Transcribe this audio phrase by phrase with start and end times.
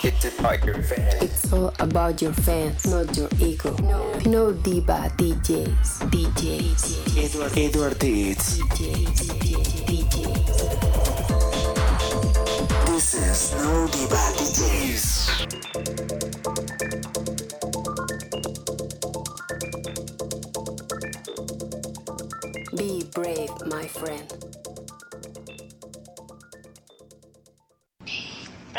[0.00, 1.22] It's about your fans.
[1.22, 3.74] It's all about your fans, not your ego.
[3.82, 8.58] No, no diva DJs, DJs, Edward, Edward Deeds.
[8.60, 9.26] DJs,
[9.88, 10.48] DJs.
[12.86, 15.08] This is No Diva DJs.
[22.76, 24.47] Be brave, my friend.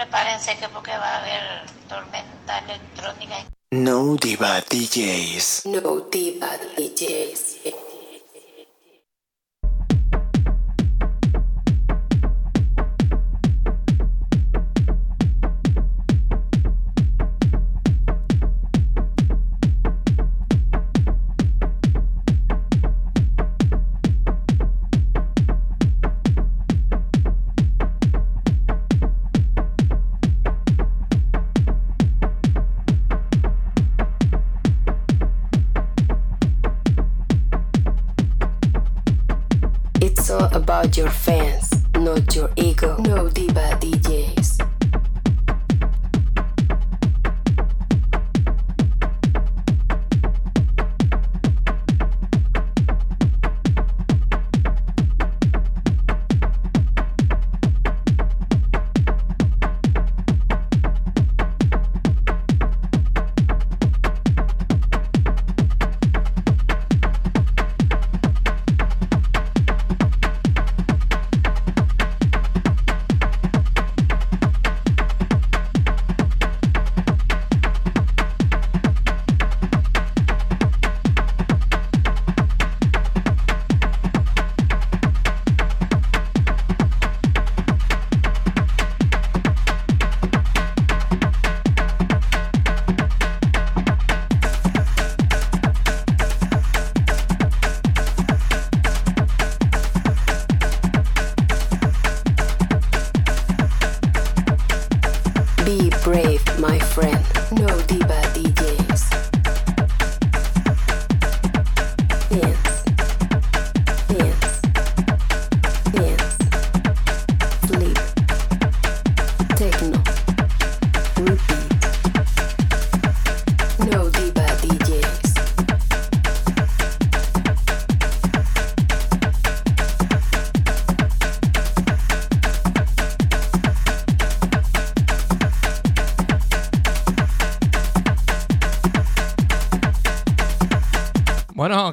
[0.10, 1.44] Prepárense que porque va a haber
[1.88, 3.46] tormenta electrónica.
[3.70, 5.68] No Diva DJs.
[5.68, 7.49] No diva DJs.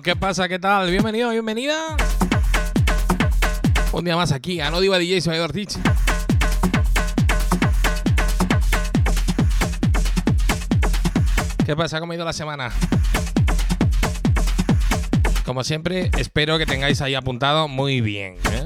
[0.06, 0.48] ¿Qué pasa?
[0.48, 0.88] ¿Qué tal?
[0.88, 1.96] Bienvenido, bienvenida.
[3.90, 5.78] Un día más aquí, a No Diva DJ, soy Edward Teach.
[11.66, 11.98] ¿Qué pasa?
[11.98, 12.70] ¿Cómo ha ido la semana?
[15.44, 18.36] Como siempre, espero que tengáis ahí apuntado muy bien.
[18.52, 18.64] ¿eh?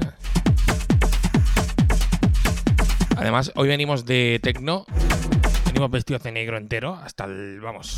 [3.17, 4.85] Además, hoy venimos de Tecno.
[5.65, 7.59] Venimos vestidos de negro entero, hasta el.
[7.61, 7.95] Vamos.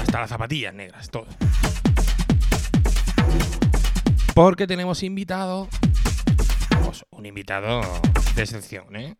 [0.00, 1.23] Hasta las zapatillas negras, todo.
[4.34, 5.68] Porque tenemos invitado.
[6.84, 7.82] Pues un invitado
[8.34, 9.14] de excepción, ¿eh?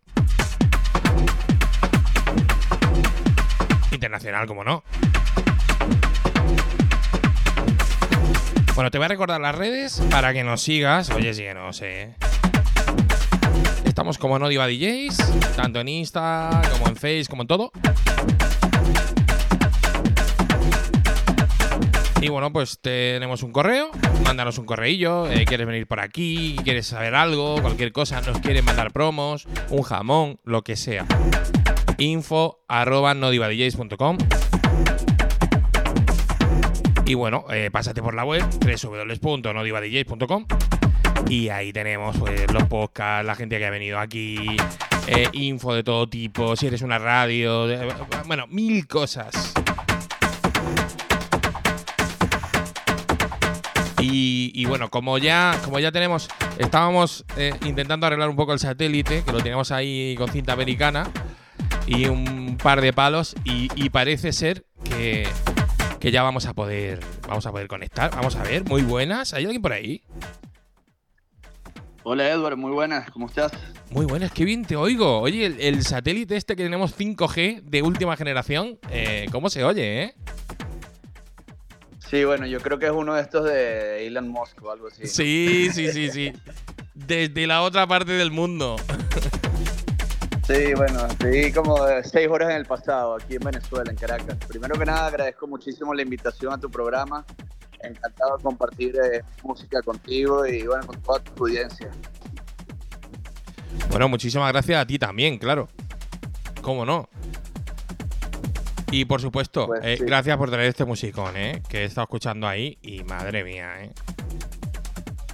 [3.93, 4.83] Internacional, como no.
[8.75, 11.11] Bueno, te voy a recordar las redes para que nos sigas.
[11.11, 12.03] Oye, sí que no sé.
[12.03, 12.15] ¿eh?
[13.85, 17.71] Estamos como No Diva DJs, tanto en Insta como en Face, como en todo.
[22.25, 23.91] Y bueno, pues tenemos un correo,
[24.25, 28.65] mándanos un correillo, eh, quieres venir por aquí, quieres saber algo, cualquier cosa, nos quieres
[28.65, 31.05] mandar promos, un jamón, lo que sea.
[31.99, 34.17] Info arroba nodivadjs.com
[37.05, 40.47] Y bueno, eh, pásate por la web www.nodivadjs.com
[41.29, 44.39] y ahí tenemos pues, los podcasts, la gente que ha venido aquí,
[45.09, 47.67] eh, info de todo tipo, si eres una radio,
[48.25, 49.53] bueno, mil cosas.
[54.05, 56.29] Y, y bueno, como ya, como ya tenemos,
[56.59, 61.11] estábamos eh, intentando arreglar un poco el satélite, que lo tenemos ahí con cinta americana
[61.87, 65.27] y un par de palos, y, y parece ser que,
[66.01, 68.11] que ya vamos a poder, vamos a poder conectar.
[68.15, 69.33] Vamos a ver, muy buenas.
[69.33, 70.03] ¿Hay alguien por ahí?
[72.03, 73.53] Hola Edward, muy buenas, ¿cómo estás?
[73.91, 75.21] Muy buenas, qué bien te oigo.
[75.21, 80.03] Oye, el, el satélite este que tenemos 5G de última generación, eh, ¿cómo se oye,
[80.03, 80.15] eh?
[82.15, 85.05] Sí, bueno, yo creo que es uno de estos de Elon Musk o algo así.
[85.05, 86.33] Sí, sí, sí, sí.
[86.95, 88.77] Desde la otra parte del mundo.
[90.47, 94.37] Sí, bueno, estoy como seis horas en el pasado, aquí en Venezuela, en Caracas.
[94.47, 97.27] Primero que nada, agradezco muchísimo la invitación a tu programa.
[97.81, 101.91] Encantado de compartir eh, música contigo y bueno, con toda tu audiencia.
[103.91, 105.67] Bueno, muchísimas gracias a ti también, claro.
[106.63, 107.09] ¿Cómo no?
[108.95, 110.05] Y por supuesto, Pues eh, sí.
[110.05, 111.63] gracias por traer este musicón, ¿eh?
[111.69, 113.91] Que he estado escuchando ahí y madre mía, ¿eh?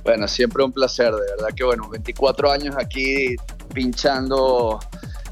[0.03, 3.37] Bueno, siempre un placer, de verdad que bueno, 24 años aquí
[3.75, 4.81] pinchando,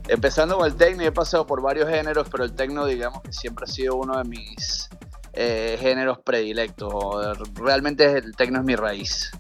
[0.09, 3.33] empezando con el techno y he pasado por varios géneros, pero el techno digamos que
[3.33, 4.91] siempre ha sido uno de mis
[5.33, 7.39] eh, géneros predilectos.
[7.55, 9.31] Realmente el techno es mi raíz.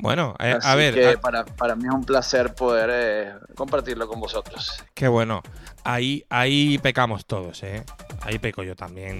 [0.00, 3.32] Bueno, eh, Así a ver, que a- para, para mí es un placer poder eh,
[3.54, 4.82] compartirlo con vosotros.
[4.94, 5.40] qué bueno.
[5.84, 7.84] Ahí, ahí pecamos todos, ¿eh?
[8.22, 9.18] Ahí peco yo también.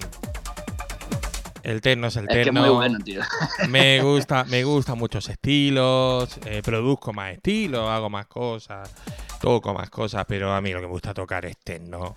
[1.63, 2.61] El techno es el Es que es techno.
[2.61, 3.21] muy bueno, tío.
[3.69, 8.93] Me gusta, me gustan muchos estilos, eh, produzco más estilos, hago más cosas,
[9.39, 12.13] toco más cosas, pero a mí lo que me gusta tocar es techno.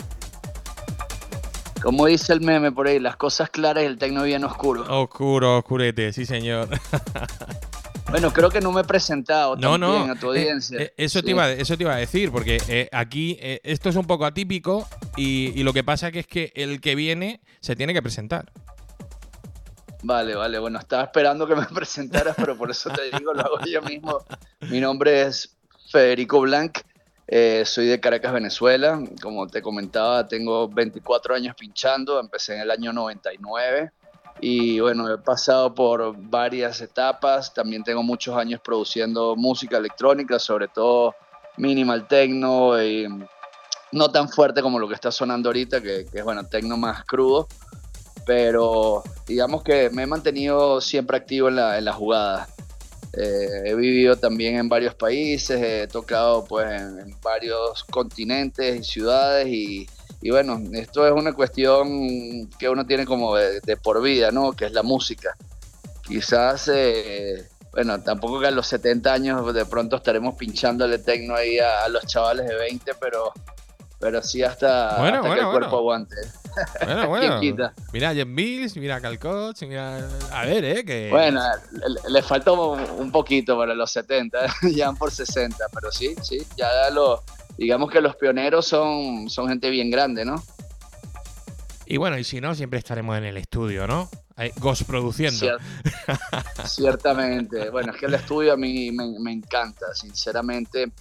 [1.83, 4.83] Como dice el meme por ahí, las cosas claras y el techno bien oscuro.
[5.03, 6.69] Oscuro, oscurete, sí señor.
[8.11, 10.05] Bueno, creo que no me he presentado No, no.
[10.11, 10.81] a tu eh, audiencia.
[10.81, 13.97] eh, eso, te iba, eso te iba a decir, porque eh, aquí eh, esto es
[13.97, 17.75] un poco atípico y, y lo que pasa que es que el que viene se
[17.75, 18.51] tiene que presentar.
[20.03, 20.59] Vale, vale.
[20.59, 24.19] Bueno, estaba esperando que me presentaras, pero por eso te digo, lo hago yo mismo.
[24.71, 25.57] Mi nombre es
[25.91, 26.79] Federico Blanc.
[27.65, 29.03] soy de Caracas, Venezuela.
[29.21, 32.21] Como te comentaba, tengo 24 años pinchando.
[32.21, 33.91] Empecé en el año 99.
[34.41, 37.53] Y bueno, he pasado por varias etapas.
[37.55, 41.15] También tengo muchos años produciendo música electrónica, sobre todo
[41.57, 43.07] minimal techno y
[43.93, 47.05] no tan fuerte como lo que está sonando ahorita, que, que es bueno, techno más
[47.05, 47.49] crudo
[48.27, 52.49] pero digamos que me he mantenido siempre activo en la, en la jugada.
[53.17, 58.85] Eh, he vivido también en varios países, he tocado pues en, en varios continentes y
[58.85, 59.87] ciudades y,
[60.27, 64.55] y bueno, esto es una cuestión que uno tiene como de, por vida, ¿no?
[64.55, 65.37] Que es la música.
[66.03, 71.61] Quizás, eh, bueno, tampoco que a los 70 años de pronto estaremos pinchándole tecno ahí
[71.61, 73.33] a los chavales de 20, pero,
[73.99, 75.77] pero sí hasta, Bueno, hasta que el cuerpo bueno.
[75.77, 76.17] aguante.
[76.85, 77.09] Bueno,
[77.41, 77.41] bueno.
[77.93, 80.07] Mira a Jen Mills, mira a Calcoch, mira.
[80.33, 81.09] A ver, eh, que.
[81.11, 81.41] Bueno,
[81.73, 84.39] le, le falta un, poquito para los 70,
[84.75, 87.23] ya van por 60, pero sí, sí, ya lo,
[87.57, 90.43] digamos que los pioneros son, son gente bien grande, ¿no?
[91.87, 94.11] Y bueno, y si no, siempre estaremos en el estudio, ¿no?
[94.59, 95.47] Ghost produciendo.
[95.47, 95.59] Cier-
[96.67, 97.71] Ciertamente.
[97.71, 100.93] Bueno, es que el estudio a mí me, me encanta, sinceramente.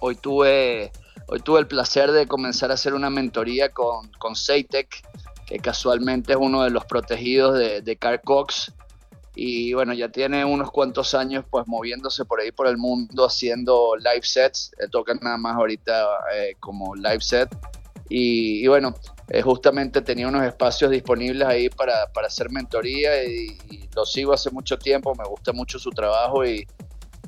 [0.00, 0.92] Hoy tuve,
[1.28, 5.02] hoy tuve el placer de comenzar a hacer una mentoría con, con Seitek,
[5.46, 8.72] que casualmente es uno de los protegidos de, de Carl Cox.
[9.34, 13.94] Y bueno, ya tiene unos cuantos años pues moviéndose por ahí por el mundo haciendo
[13.96, 14.72] live sets.
[14.78, 17.48] Eh, tocan nada más ahorita eh, como live set.
[18.08, 18.94] Y, y bueno,
[19.28, 24.32] eh, justamente tenía unos espacios disponibles ahí para, para hacer mentoría y, y lo sigo
[24.32, 26.66] hace mucho tiempo, me gusta mucho su trabajo y,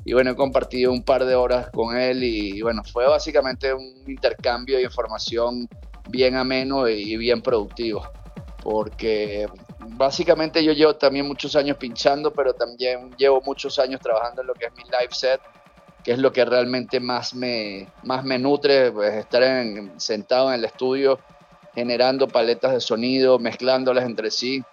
[0.09, 3.73] y bueno, he compartido un par de horas con él y, y bueno, fue básicamente
[3.73, 5.69] un intercambio de información
[6.03, 8.03] bien ameno y bien productivo,
[8.59, 9.47] porque
[9.77, 14.55] básicamente yo llevo también muchos años pinchando, pero también llevo muchos años trabajando en lo
[14.55, 15.41] que es mi live set
[16.03, 20.55] que es lo que realmente más me, más me nutre, pues estar en- sentado en
[20.59, 21.25] el estudio
[21.73, 24.67] generando paletas de sonido, mezclándolas entre sí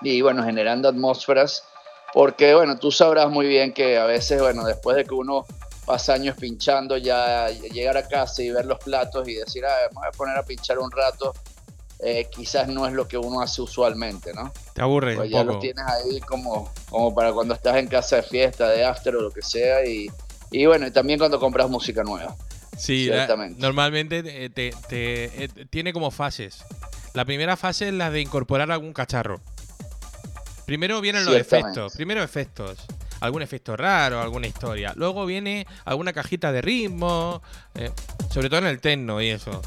[0.00, 1.77] y bueno, generando atmósferas,
[2.12, 5.44] porque bueno, tú sabrás muy bien que a veces, bueno, después de que uno
[5.84, 9.94] pasa años pinchando, ya llegar a casa y ver los platos y decir, ah, me
[10.00, 11.32] voy a poner a pinchar un rato,
[12.00, 14.52] eh, quizás no es lo que uno hace usualmente, ¿no?
[14.74, 15.52] Te aburres Pues un ya poco.
[15.52, 19.20] los tienes ahí como, como para cuando estás en casa de fiesta, de after o
[19.22, 19.84] lo que sea.
[19.86, 20.08] Y,
[20.50, 22.36] y bueno, y también cuando compras música nueva.
[22.76, 23.60] Sí, la- Ciertamente.
[23.60, 26.64] normalmente te, te- te- eh, tiene como fases.
[27.14, 29.40] La primera fase es la de incorporar algún cacharro.
[30.68, 31.94] Primero vienen los efectos.
[31.94, 32.76] Primero efectos.
[33.20, 34.92] Algún efecto raro, alguna historia.
[34.96, 37.40] Luego viene alguna cajita de ritmo.
[37.74, 37.90] eh,
[38.30, 39.62] sobre todo en el techno y eso.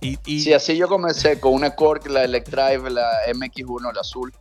[0.00, 4.32] Y, y- Sí, así yo comencé con una Korg, la Electrive, la MX1, la azul,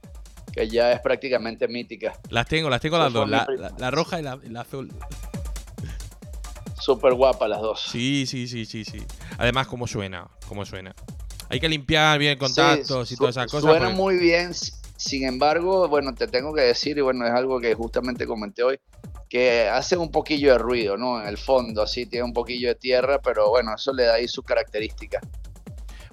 [0.53, 2.13] que ya es prácticamente mítica.
[2.29, 3.27] las tengo, las tengo las dos.
[3.27, 4.93] La, roja y la, azul.
[6.79, 7.81] Súper guapa las dos.
[7.91, 9.01] Sí, sí, sí, sí, sí.
[9.39, 10.93] Además, cómo suena, cómo suena.
[11.49, 13.61] Hay que limpiar bien contactos Sí, y todas esas cosas.
[13.71, 14.51] Suena porque- muy bien.
[14.99, 18.77] Sin embargo, bueno, te tengo que decir, y bueno, es algo que justamente comenté hoy,
[19.29, 21.21] que hace un poquillo de ruido, ¿no?
[21.21, 24.27] En el fondo, así, tiene un poquillo de tierra, pero bueno, eso le da ahí
[24.27, 25.21] su característica.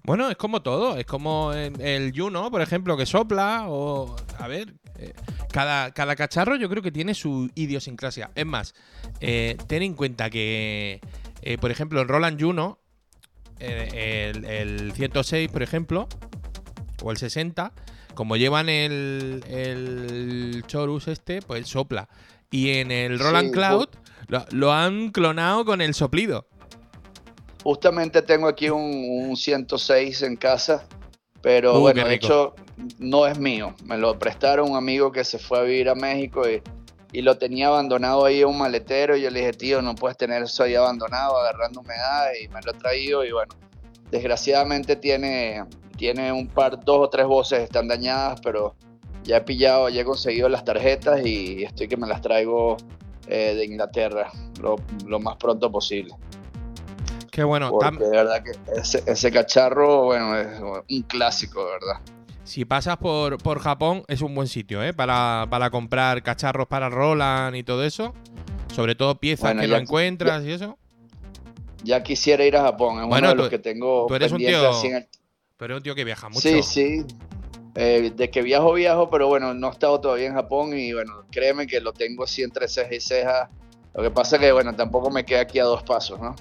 [0.05, 0.97] Bueno, es como todo.
[0.97, 3.65] Es como el, el Juno, por ejemplo, que sopla.
[3.67, 4.15] O.
[4.39, 4.75] A ver.
[5.01, 5.13] eh,
[5.51, 8.31] cada, cada cacharro yo creo que tiene su idiosincrasia.
[8.37, 8.73] Es más,
[9.19, 11.01] eh, ten en cuenta que,
[11.43, 12.79] eh, por ejemplo, en Roland Juno,
[13.59, 16.09] el, el 106, por ejemplo,
[17.03, 17.73] o el 60,
[18.17, 22.09] como llevan el, el Chorus este, pues sopla.
[22.51, 23.89] Y en el Roland Sí, Cloud
[24.27, 26.49] lo, lo han clonado con el soplido.
[27.63, 30.87] Justamente tengo aquí un, un 106 en casa,
[31.43, 32.55] pero Uh, bueno, de hecho
[32.99, 33.75] no es mío.
[33.85, 36.63] Me lo prestaron un amigo que se fue a vivir a México y,
[37.13, 39.17] y lo tenía abandonado ahí en un maletero.
[39.17, 42.29] Y yo le dije, tío, no puedes tener eso ahí abandonado, agarrando humedad.
[42.43, 43.55] Y me lo he traído y bueno,
[44.11, 45.65] desgraciadamente tiene,
[45.97, 48.75] tiene un par, dos o tres voces están dañadas, pero
[49.25, 52.77] ya he pillado, ya he conseguido las tarjetas y estoy que me las traigo
[53.27, 54.77] eh, de Inglaterra lo,
[55.07, 56.15] lo más pronto posible.
[57.31, 57.71] Qué bueno.
[57.71, 62.01] Porque de verdad que ese, ese cacharro, bueno, es un clásico, de verdad.
[62.45, 64.93] Si pasas por, por Japón, es un buen sitio, ¿eh?
[64.95, 68.15] Para, para comprar cacharros para Roland y todo eso.
[68.75, 70.79] Sobre todo piezas Bueno, que no encuentras y eso.
[71.83, 74.33] Ya quisiera ir a Japón, es Bueno, uno de tú- los que tengo tú eres
[74.33, 75.09] un tío así en el-
[75.57, 76.41] Pero es un tío que viaja mucho.
[76.41, 77.05] Sí, sí.
[77.75, 81.25] Eh, de que viajo, viajo, pero bueno, no he estado todavía en Japón y bueno,
[81.31, 83.51] créeme que lo tengo así entre ceja y ceja.
[83.95, 86.35] Lo que pasa que, bueno, tampoco me queda aquí a dos pasos, ¿no?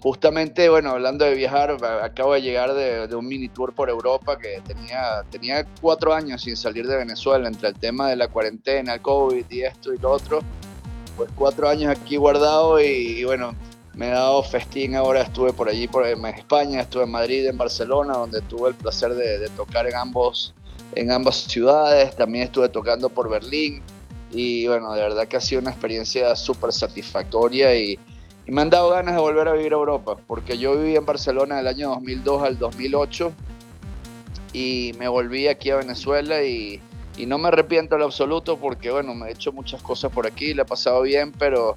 [0.00, 4.62] Justamente, bueno, hablando de viajar, acabo de llegar de, un mini tour por Europa que
[4.64, 9.44] tenía, tenía cuatro años sin salir de Venezuela entre el tema de la cuarentena, COVID
[9.50, 10.40] y esto y lo otro.
[11.16, 13.54] Pues cuatro años aquí guardado y bueno,
[13.98, 17.58] me he dado festín ahora, estuve por allí, por en España, estuve en Madrid, en
[17.58, 20.54] Barcelona, donde tuve el placer de, tocar en, ambos,
[20.94, 23.82] en ambas ciudades, también estuve tocando por Berlín
[24.30, 27.98] y bueno, de verdad que ha sido una experiencia súper satisfactoria y,
[28.46, 31.56] me han dado ganas de volver a vivir a Europa, porque yo viví en Barcelona
[31.56, 33.32] del año 2002 al 2008
[34.54, 36.80] y me volví aquí a Venezuela y,
[37.26, 40.62] no me arrepiento en absoluto porque bueno, me he hecho muchas cosas por aquí, le
[40.62, 41.74] he pasado bien, pero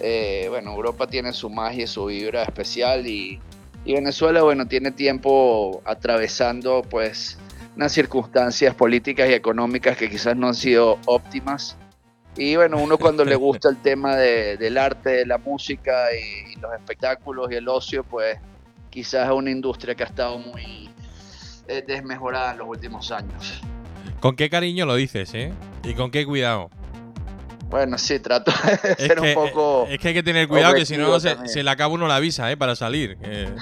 [0.00, 3.40] eh, bueno, Europa tiene su magia su vibra especial y,
[3.84, 7.38] Venezuela, bueno, tiene tiempo atravesando pues
[7.76, 11.76] unas circunstancias políticas y económicas que quizás no han sido óptimas.
[12.36, 16.52] Y bueno, uno cuando le gusta el tema de- del arte, de la música y,
[16.52, 18.38] y los espectáculos y el ocio, pues
[18.88, 20.88] quizás es una industria que ha estado muy
[21.68, 23.60] eh, desmejorada en los últimos años.
[24.20, 25.52] Con qué cariño lo dices, ¿eh?
[25.84, 26.70] Y con qué cuidado.
[27.72, 29.86] Bueno, sí, trato de Es ser que, un poco...
[29.88, 32.20] es que hay que tener cuidado que si no se, se le acaba uno la
[32.20, 32.56] visa, ¿eh?
[32.56, 33.16] Para salir.
[33.22, 33.52] Eh,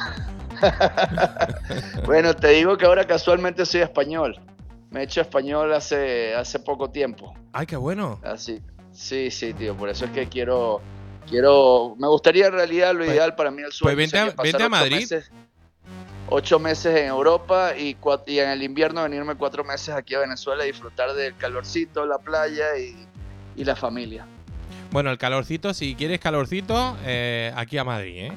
[2.04, 4.38] Bueno, te digo que ahora casualmente soy español.
[4.90, 7.32] Me he hecho español hace, hace poco tiempo.
[7.52, 8.20] Ay, qué bueno.
[8.24, 8.60] Así,
[8.92, 9.76] sí, sí, tío.
[9.76, 10.80] Por eso es que quiero,
[11.28, 13.96] quiero, me gustaría en realidad lo Pues- ideal para mí el sueño.
[13.96, 14.96] vente a- sería pasar vente a Madrid.
[14.96, 15.30] meses-
[16.28, 20.20] ocho meses en Europa y, cua- y en el invierno venirme cuatro meses aquí a
[20.20, 22.96] Venezuela y disfrutar del calorcito, la playa y,
[23.56, 24.26] y la familia.
[24.90, 28.32] Bueno, el calorcito, si quieres calorcito, eh, aquí a Madrid, ¿eh?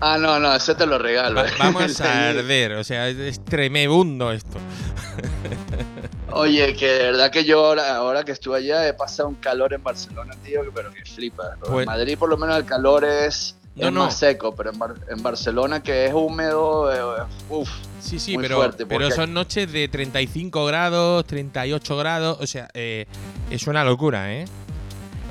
[0.00, 1.36] Ah, no, no, ese te lo regalo.
[1.36, 1.52] Va- eh.
[1.58, 4.58] vamos a arder, o sea, es, tremebundo esto.
[6.32, 9.72] Oye, que de verdad que yo ahora, ahora que estuve allá he pasado un calor
[9.72, 11.56] en Barcelona, tío, que- pero que flipa.
[11.60, 14.04] Pues- en Madrid por lo menos el calor es, No, es no.
[14.04, 17.68] más seco, pero en, Bar- en Barcelona que es húmedo, eh, uff.
[18.00, 22.68] Sí, sí, Muy pero, fuerte, pero son noches de 35 grados, 38 grados, o sea,
[22.74, 23.06] eh,
[23.50, 24.44] es una locura, ¿eh?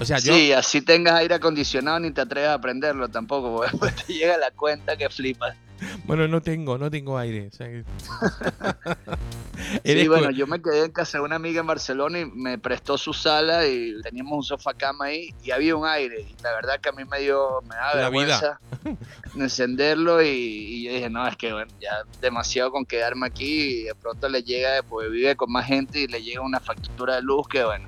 [0.02, 0.34] O sea, yo...
[0.34, 4.38] Sí, así tengas aire acondicionado ni te atreves a prenderlo tampoco, porque después te llega
[4.38, 5.56] la cuenta que flipas.
[6.06, 7.48] Bueno, no tengo, no tengo aire.
[7.48, 7.84] o sea que-
[9.84, 12.26] He Sí, descu- bueno, yo me quedé en casa de una amiga en Barcelona y
[12.26, 16.22] me prestó su sala y teníamos un sofá cama ahí y había un aire.
[16.22, 18.60] Y la verdad que a mí me dio, me da La vergüenza
[19.36, 23.84] encenderlo y, y yo dije, no, es que bueno, ya demasiado con quedarme aquí y
[23.84, 27.22] de pronto le llega, pues vive con más gente y le llega una factura de
[27.22, 27.86] luz que bueno,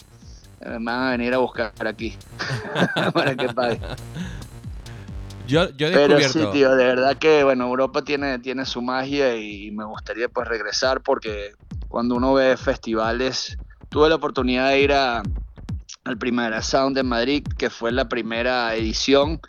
[0.61, 2.15] me van a venir a buscar aquí
[3.13, 3.79] para que pague.
[5.47, 9.35] Yo, yo he Pero sí, tío, de verdad que, bueno, Europa tiene, tiene su magia
[9.35, 11.51] y me gustaría pues regresar porque
[11.87, 13.57] cuando uno ve festivales,
[13.89, 15.23] tuve la oportunidad de ir a,
[16.03, 19.39] al Primera Sound en Madrid, que fue la primera edición.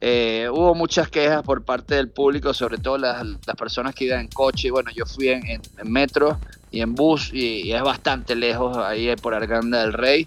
[0.00, 4.20] Eh, hubo muchas quejas por parte del público, sobre todo las, las personas que iban
[4.20, 4.70] en coche.
[4.70, 6.38] Bueno, yo fui en, en- en metro
[6.70, 10.26] y en bus y, y es bastante lejos ahí por Arganda del Rey.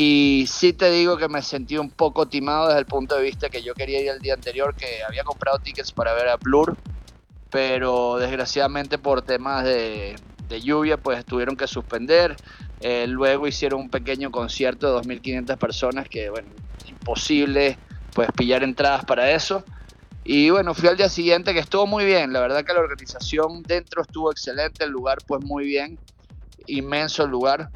[0.00, 3.48] Y sí te digo que me sentí un poco timado desde el punto de vista
[3.48, 6.76] que yo quería ir el día anterior, que había comprado tickets para ver a Blur,
[7.50, 10.14] pero desgraciadamente por temas de,
[10.62, 12.36] lluvia pues tuvieron que suspender.
[12.78, 16.46] Eh, luego hicieron un pequeño concierto de 2.500 personas que, bueno,
[16.86, 17.76] imposible
[18.14, 19.64] pues pillar entradas para eso.
[20.22, 23.64] Y bueno, fui al día siguiente que estuvo muy bien, la verdad que la organización
[23.64, 25.98] dentro estuvo excelente, el lugar pues muy bien,
[26.68, 27.68] inmenso el lugar.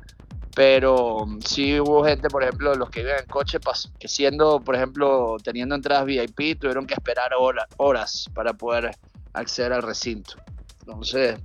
[0.55, 3.59] Pero sí hubo gente, por ejemplo, los que iban en coche,
[3.99, 8.95] que siendo, por ejemplo, teniendo entradas VIP, tuvieron que esperar hora- horas para poder
[9.33, 10.35] acceder al recinto.
[10.81, 11.41] Entonces,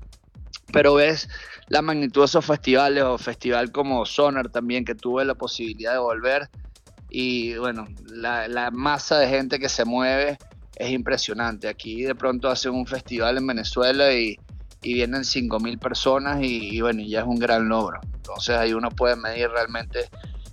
[0.74, 1.30] pero ves
[1.70, 6.00] la magnitud de esos festivales o festival como Sonar también, que tuve la posibilidad de
[6.00, 6.50] volver.
[7.10, 10.38] Y bueno, la, la masa de gente que se mueve
[10.76, 11.70] es impresionante.
[11.70, 14.36] Aquí de pronto hacen un festival en Venezuela y,
[14.82, 18.00] y vienen 5.000 personas y, y bueno, ya es un gran logro.
[18.14, 20.10] Entonces ahí uno puede medir realmente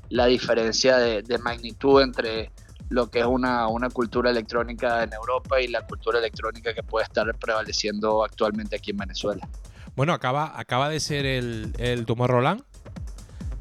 [0.09, 2.51] la diferencia de, de magnitud entre
[2.89, 7.05] lo que es una, una cultura electrónica en Europa y la cultura electrónica que puede
[7.05, 9.49] estar prevaleciendo actualmente aquí en Venezuela.
[9.97, 12.63] Bueno, acaba, acaba de ser el, el Tomorrowland.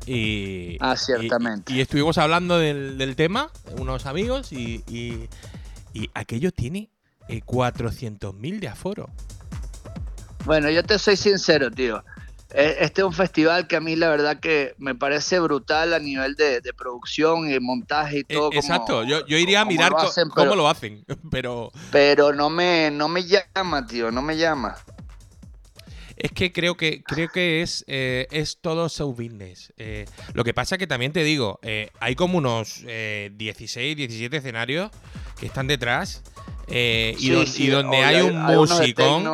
[0.05, 1.71] Y, Ah, y- ciertamente.
[1.73, 5.29] Y, estuvimos hablando del, del tema, unos amigos, y, y-
[5.93, 6.89] y aquello tiene
[7.29, 9.09] eh, 400.000 de aforo.
[10.45, 12.03] Bueno, yo te soy sincero, tío.
[12.53, 15.99] Eh, Este es un festival que a mí la verdad que me parece brutal a
[15.99, 18.49] nivel de, de producción y montaje y Eh, todo.
[18.49, 21.71] como- exacto, yo, yo iría a mirar lo co- hacen, cómo pero- lo hacen, pero
[21.91, 24.75] Pero no me, no me llama, tío, no me llama.
[26.15, 29.73] es que creo que creo que es, eh, es todo show business.
[29.77, 31.59] Eh, lo que pasa que también te digo,
[31.99, 34.91] hay como unos eh, 16, 17 escenarios
[35.39, 36.21] que están detrás
[36.67, 38.35] eh, y, Sí, don- sí, y donde hay un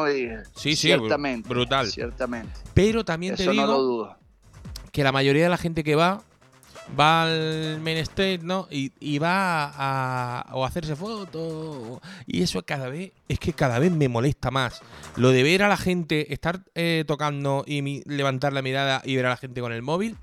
[0.10, 1.88] y- Sí, sí, ciertamente, brutal.
[1.90, 2.54] Ciertamente.
[2.74, 4.18] pero también te Eso no lo digo dudo.
[4.92, 6.22] que la mayoría de la gente que va
[7.00, 8.68] va al main stage, ¿no?
[8.72, 12.00] Y, y va a, o hacerse fotos.
[12.26, 14.82] Y eso cada vez, es que cada vez me molesta más.
[15.16, 19.16] Lo de ver a la gente estar eh, tocando y mi- levantar la mirada y
[19.16, 20.18] ver a la gente con el móvil,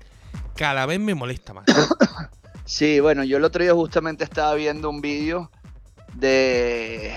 [0.57, 1.65] cada vez me molesta más.
[2.65, 5.49] Sí, bueno, yo el otro día justamente estaba viendo un vídeo
[6.19, 7.07] de...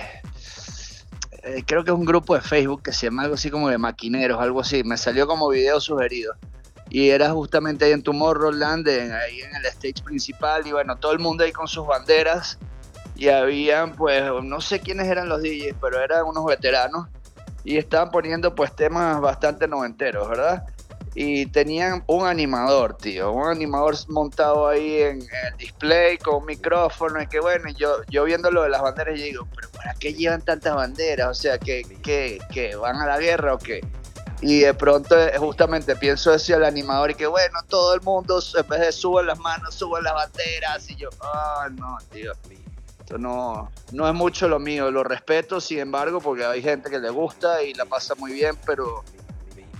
[1.42, 3.78] eh, creo que es un grupo de Facebook que se llama algo así como de
[3.78, 4.82] maquineros, algo así.
[4.84, 6.34] Me salió como video sugerido.
[6.88, 10.66] Y era justamente ahí en Tomorrowland, en- ahí en el stage principal.
[10.66, 12.58] Y bueno, todo el mundo ahí con sus banderas.
[13.16, 17.06] Y habían, pues, no sé quiénes eran los DJs, pero eran unos veteranos.
[17.64, 20.64] Y estaban poniendo, pues, temas bastante noventeros, ¿verdad?
[21.14, 27.20] Y tenían un animador, tío, un animador montado ahí en, el display con un micrófono
[27.20, 30.14] y que bueno, yo, yo viendo lo de las banderas, yo digo, pero ¿para qué
[30.14, 31.28] llevan tantas banderas?
[31.28, 33.80] O sea, ¿que, que, que van a la guerra o qué?
[34.42, 38.40] Y de pronto eh, justamente pienso eso al animador y que bueno, todo el mundo
[38.56, 42.32] en vez de suben las manos, suben las banderas y yo, ah, no, tío.
[43.00, 46.98] Esto no, no es mucho lo mío, lo respeto, sin embargo, porque hay gente que
[46.98, 49.02] le gusta y la pasa muy bien, pero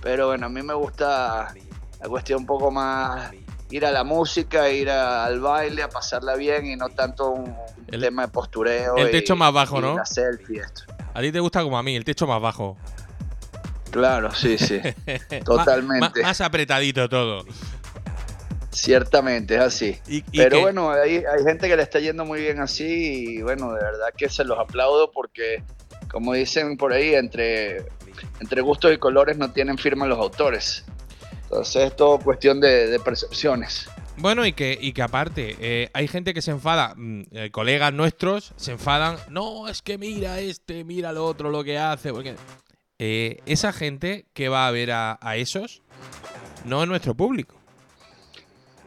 [0.01, 1.53] pero bueno, a mí me gusta
[1.99, 3.31] la cuestión un poco más
[3.69, 7.55] ir a la música, ir a- al baile, a pasarla bien y no tanto un
[7.87, 8.97] El- tema de postureo.
[8.97, 9.95] el y- techo más bajo, y ¿no?
[9.95, 10.83] La selfie, esto.
[11.13, 12.77] A ti te gusta como a mí, el techo más bajo.
[13.91, 14.79] Claro, sí, sí.
[15.45, 15.99] Totalmente.
[16.21, 17.43] Más, más apretadito todo.
[18.71, 19.99] Ciertamente, es así.
[20.07, 23.41] Y, y Pero bueno, hay, hay gente que le está yendo muy bien así y
[23.41, 25.61] bueno, de verdad que se los aplaudo porque,
[26.09, 27.85] como dicen por ahí, entre,
[28.39, 30.85] entre gustos y colores no tienen firma los autores.
[31.43, 33.89] Entonces es todo cuestión de, percepciones.
[34.17, 37.93] Bueno, y que, y que aparte, eh, hay gente que se enfada, mm, eh, colegas
[37.93, 42.11] nuestros se enfadan, no, es que mira este, mira lo otro, lo que hace.
[42.99, 45.81] Eh, esa gente que va a ver a, a esos
[46.65, 47.60] no es nuestro público.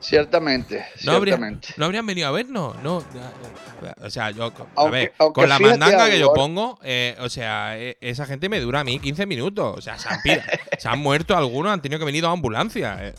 [0.04, 1.68] Ciertamente, No, habría- ciertamente.
[1.78, 3.00] no habrían venido a vernos, no.
[3.00, 7.28] eh, O sea, yo, a ver, con la mandanga que yo ahora- pongo, eh, o
[7.30, 9.78] sea, eh, esa gente me dura a mí 15 minutos.
[9.78, 10.20] O sea, se han,
[10.78, 12.98] se han muerto algunos, han tenido que venir a ambulancia.
[13.00, 13.14] eh.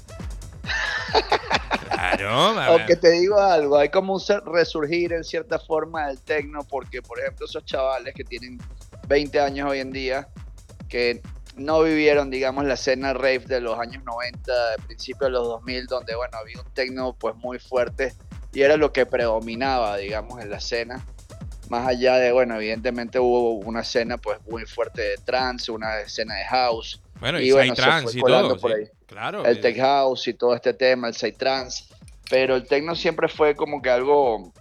[1.90, 2.30] Claro.
[2.62, 7.20] Aunque te digo algo, hay como un resurgir en cierta forma del tecno, porque por
[7.20, 8.60] ejemplo esos chavales que tienen
[9.08, 10.28] 20 años hoy en día,
[10.88, 11.22] que
[11.56, 15.88] no vivieron, digamos, la escena rave de los años 90, de principios de los 2000,
[15.88, 18.14] donde, bueno, había un tecno pues muy fuerte
[18.54, 21.06] y era lo que predominaba, digamos, en la escena.
[21.70, 26.36] Más allá de, bueno, evidentemente hubo una escena pues muy fuerte de trance, una escena
[26.36, 28.58] de house, Bueno, y y, bueno, se fue y todo.
[28.58, 28.78] por sí.
[28.82, 28.88] ahí.
[29.08, 29.46] Claro.
[29.46, 31.86] el eh, tech house y todo este tema, el psytrance,
[32.30, 34.52] pero el techno siempre fue como que algo,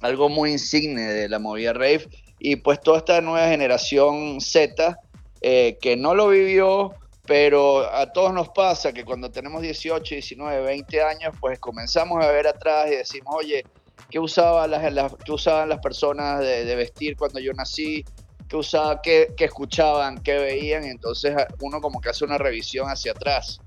[0.00, 4.98] algo muy insigne de la movida rave y pues toda esta nueva generación Z
[5.40, 6.94] eh, que no lo vivió,
[7.26, 12.32] pero a todos nos pasa que cuando tenemos 18, 19, 20 años, pues comenzamos a
[12.32, 13.64] ver atrás y decimos, oye,
[14.10, 18.04] ¿qué, usaba las, qué usaban las personas de, vestir cuando yo nací?
[18.48, 20.22] ¿Qué, usaba, qué, escuchaban?
[20.22, 20.84] ¿Qué veían?
[20.84, 23.60] Entonces uno como que hace una revisión hacia atrás.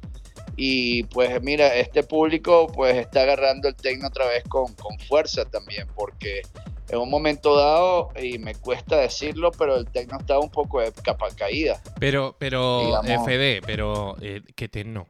[0.57, 5.45] Y pues mira, este público pues está agarrando el tecno otra vez con, con fuerza
[5.45, 6.41] también, porque
[6.89, 10.91] en un momento dado, y me cuesta decirlo, pero el tecno estaba un poco de
[10.91, 11.81] capa caída.
[11.99, 15.07] Pero, pero, digamos- FD, pero, eh, ¿qué tecno?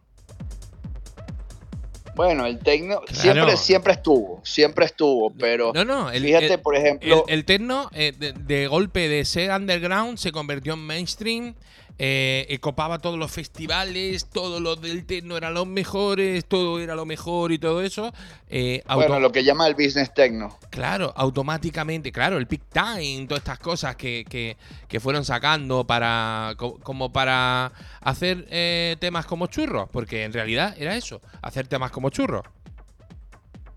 [2.14, 3.14] Bueno, el techno Claro.
[3.22, 7.46] siempre, siempre estuvo, siempre estuvo, pero No, no, el, fíjate, el- por ejemplo, el, el
[7.46, 11.56] techno eh, de, de golpe de ser underground se convirtió en mainstream,
[12.00, 17.06] eh, copaba todos los festivales, todo lo del techno eran los mejores, todo era lo
[17.06, 18.12] mejor y todo eso.
[18.50, 20.58] eh, bueno, lo que llama el business techno.
[20.70, 26.54] Claro, automáticamente, claro, el peak time, todas estas cosas que, que- que fueron sacando para
[26.58, 31.92] co- como para hacer eh, temas como churros, porque en realidad era eso, hacer temas
[31.92, 32.44] como churros.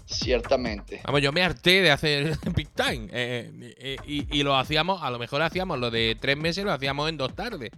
[0.06, 1.00] Ciertamente.
[1.04, 5.10] Vamos, yo me harté de hacer peak time eh, eh, y, y lo hacíamos, a
[5.10, 7.70] lo mejor hacíamos lo de tres meses, lo hacíamos en dos tardes.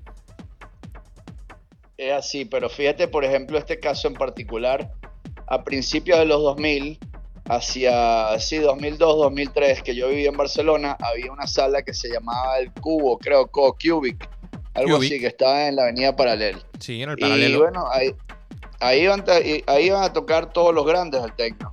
[1.99, 4.91] Es así, pero fíjate, por ejemplo, este caso en particular,
[5.47, 6.99] a principios de los 2000,
[7.49, 12.59] hacia, sí, 2002, 2003, que yo vivía en Barcelona, había una sala que se llamaba
[12.59, 14.29] El Cubo, creo, Co Cubic,
[14.75, 15.11] algo Cubic.
[15.13, 16.57] así, que estaba en la avenida Paralel.
[16.81, 17.59] Sí, en el Y paralelo.
[17.61, 18.15] bueno, ahí,
[18.81, 21.71] ahí, iban, y- ahí iban a tocar todos los grandes del techno.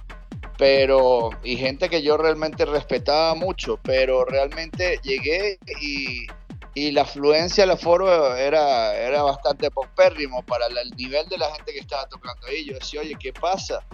[0.57, 6.27] Pero, y gente que yo realmente respetaba mucho, pero realmente llegué y,
[6.75, 11.71] y la afluencia al aforo era, era bastante popérrimo para el nivel de la gente
[11.71, 12.65] que estaba tocando ahí.
[12.65, 13.85] Yo decía, oye, ¿qué pasa?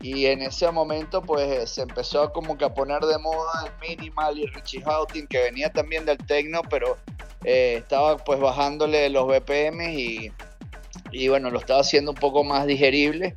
[0.00, 4.38] Y en ese momento, pues se empezó como que a poner de moda el minimal
[4.38, 6.98] y Richie Houghton, que venía también del techno, pero
[7.44, 10.30] eh, estaba pues bajándole los BPM y,
[11.10, 13.34] y bueno, lo estaba haciendo un poco más digerible.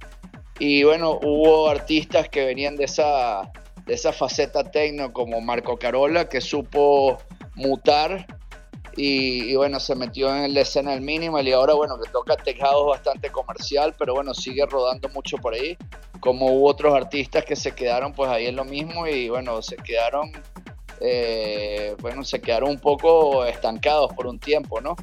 [0.60, 3.52] Y bueno, hubo artistas que venían de esa,
[3.86, 7.18] de esa faceta techno como Marco Carola, que supo
[7.56, 8.28] mutar
[8.96, 12.36] y, y bueno, se metió en la escena del minimal y ahora bueno, que toca
[12.60, 15.78] house bastante comercial, pero bueno, sigue rodando mucho por ahí.
[16.20, 19.76] Como hubo otros artistas que se quedaron pues ahí en lo mismo y bueno, se
[19.78, 20.32] quedaron,
[21.00, 24.96] eh, bueno, se quedaron un poco estancados por un tiempo, ¿no?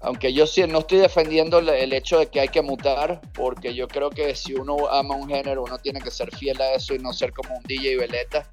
[0.00, 3.88] Aunque yo sí no estoy defendiendo el hecho de que hay que mutar, porque yo
[3.88, 7.00] creo que si uno ama un género, uno tiene que ser fiel a eso y
[7.00, 8.46] no ser como un DJ veleta.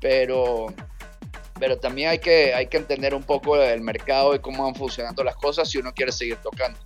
[0.00, 0.66] Pero,
[1.60, 5.22] pero también hay que, hay que entender un poco el mercado y cómo van funcionando
[5.22, 6.78] las cosas si uno quiere seguir tocando.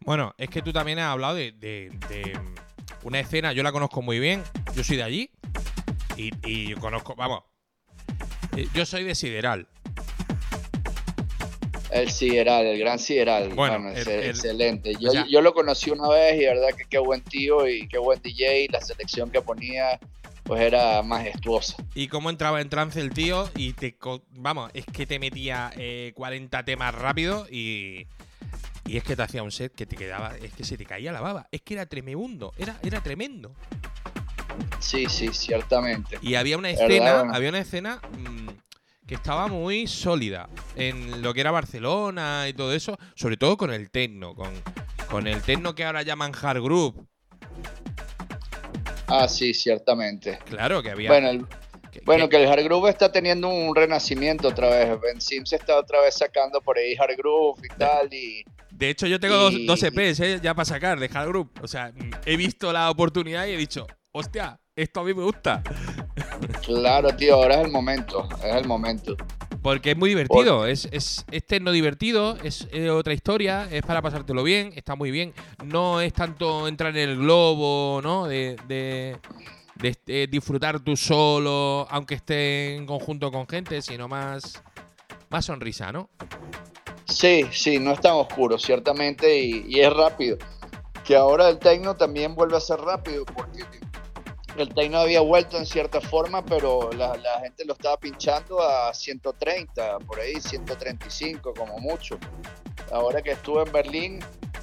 [0.00, 2.38] Bueno, es que tú también has hablado de, de- de
[3.04, 4.42] una escena, yo la conozco muy bien,
[4.74, 5.30] yo soy de allí
[6.16, 7.42] y, y yo conozco, vamos,
[8.56, 9.68] eh, yo soy de Sideral.
[11.90, 13.50] El Sideral, el gran Sideral.
[13.50, 14.94] Bueno, Bueno, el- el- excelente.
[14.98, 17.68] Yo, o sea- yo lo conocí una vez y de verdad que qué buen tío
[17.68, 18.66] y qué buen DJ.
[18.72, 20.00] La selección que ponía
[20.44, 21.76] pues era majestuosa.
[21.94, 23.96] Y cómo entraba en trance el tío y te,
[24.30, 28.06] vamos, es que te metía eh, 40 temas rápido y,
[28.86, 31.12] y es que te hacía un set que te quedaba, es que se te caía
[31.12, 33.54] la baba, es que era tremendo, era, era tremendo.
[34.78, 36.18] Sí, sí, ciertamente.
[36.20, 38.48] Y había una escena, había una escena mm,
[39.06, 43.72] que estaba muy sólida en lo que era Barcelona y todo eso, sobre todo con
[43.72, 44.50] el techno, con,
[45.10, 47.08] con el techno que ahora llaman hard group.
[49.06, 50.38] Ah, sí, ciertamente.
[50.46, 51.08] Claro que había.
[51.10, 51.46] Bueno, el,
[52.04, 55.00] bueno, que- que el hard groove está teniendo un renacimiento otra vez.
[55.00, 58.12] Ben Sims está otra vez sacando por ahí hard groove y tal.
[58.12, 61.28] Y de hecho, yo tengo dos, y- dos EPs eh, ya para sacar de hard
[61.28, 61.50] group.
[61.62, 65.22] O sea, mm, he visto la oportunidad y he dicho, hostia, esto a mí me
[65.22, 65.62] gusta.
[66.64, 68.28] claro, tío, ahora es el momento.
[68.42, 69.16] Es el momento.
[69.64, 74.42] Porque es muy divertido, es, es, es techno divertido, es otra historia, es para pasártelo
[74.42, 75.32] bien, está muy bien.
[75.64, 78.26] No es tanto entrar en el globo, ¿no?
[78.26, 79.16] De, de,
[80.06, 84.62] eh, disfrutar tú solo, aunque esté en conjunto con gente, sino más,
[85.30, 86.10] más sonrisa, ¿no?
[87.06, 90.36] Sí, sí, no es tan oscuro, ciertamente, y, y es rápido.
[91.06, 93.64] Que ahora el techno también vuelve a ser rápido, porque
[94.56, 98.92] el techno había vuelto en cierta forma, pero la, la gente lo estaba pinchando a
[98.94, 102.18] 130, por ahí, 135 como mucho.
[102.92, 104.20] Ahora que estuve en Berlín,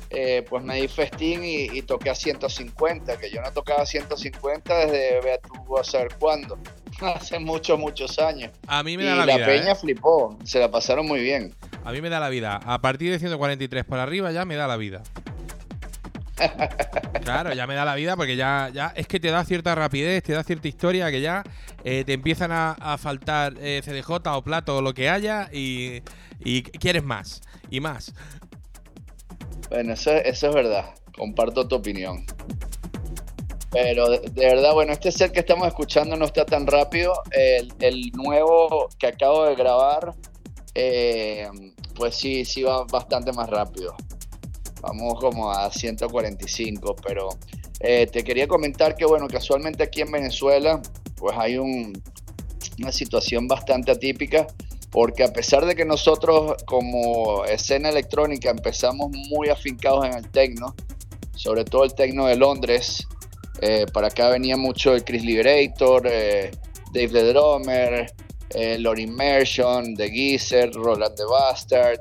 [0.09, 4.75] eh, pues me di festín y, y toqué a 150, que yo no tocaba 150
[4.85, 6.57] desde, vea tú a saber cuándo,
[7.01, 8.51] hace muchos, muchos años.
[8.67, 9.45] A mí me Y da la, la, vida.
[9.45, 9.75] peña ¿eh?
[9.75, 11.55] flipó, se la pasaron muy bien.
[11.83, 12.59] A mí me da la vida.
[12.65, 15.01] A partir de 143 por arriba ya me da la vida.
[17.23, 20.23] Claro, ya me da la vida porque ya, ya es que te da cierta rapidez,
[20.23, 21.43] te da cierta historia que ya
[21.83, 26.01] eh, te empiezan a, faltar eh, CDJ o plato o lo que haya y,
[26.79, 28.13] quieres más y más.
[29.69, 30.93] Bueno, eso, es verdad.
[31.15, 32.25] Comparto tu opinión.
[33.71, 37.13] Pero de, verdad, bueno, este set que estamos escuchando no está tan rápido.
[37.31, 40.13] El, el nuevo que acabo de grabar,
[40.75, 41.47] eh,
[41.95, 43.95] pues sí, sí va bastante más rápido.
[44.81, 47.29] Vamos como a 145, pero
[47.79, 50.81] eh, te quería comentar que, bueno, casualmente aquí en Venezuela,
[51.15, 51.93] pues hay un,
[52.79, 54.47] una situación bastante atípica
[54.91, 60.75] porque a pesar de que nosotros como escena electrónica empezamos muy afincados en el techno,
[61.33, 63.07] sobre todo el techno de Londres,
[63.61, 66.49] Eh, para acá venía mucho el Chris Liberator, eh,
[66.93, 68.11] Dave the Drummer,
[68.55, 71.99] eh, Lord Immersion, The Geezer, Roland the Bastard,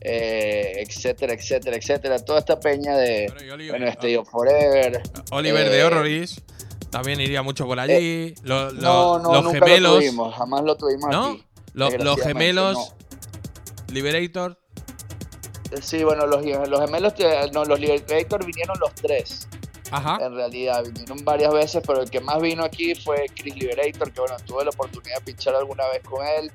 [0.00, 2.18] eh, etcétera, etcétera, etcétera.
[2.24, 5.02] Toda esta peña de Oliver- bueno, Stay of Forever.
[5.30, 6.40] Oliver de Eh, Horroris
[6.90, 8.34] también iría mucho por allí.
[8.42, 9.92] Lo- lo- no, no, los nunca gemelos.
[9.92, 11.24] lo tuvimos, jamás lo tuvimos ¿No?
[11.26, 11.44] aquí.
[11.74, 12.94] Lo- los desgraciadamente, gemelos.
[13.92, 14.58] Liberator.
[15.70, 15.82] no.
[15.82, 19.46] Sí, bueno, los, los gemelos, eh, no, los Liberator vinieron los tres.
[19.90, 20.18] Ajá.
[20.20, 24.20] En realidad, vinieron varias veces, pero el que más vino aquí fue Chris Liberator, que
[24.20, 26.50] bueno, tuve la oportunidad de pinchar alguna vez con él.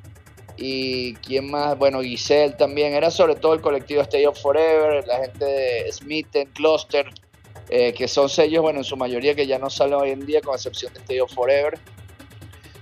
[0.55, 2.93] Y quién más, bueno, Giselle también.
[2.93, 7.05] Era sobre todo el colectivo Stay of Forever, la gente de Smith Cluster,
[7.69, 10.41] eh, que son sellos, bueno, en su mayoría que ya no salen hoy en día,
[10.41, 11.79] con excepción de Stay of Forever.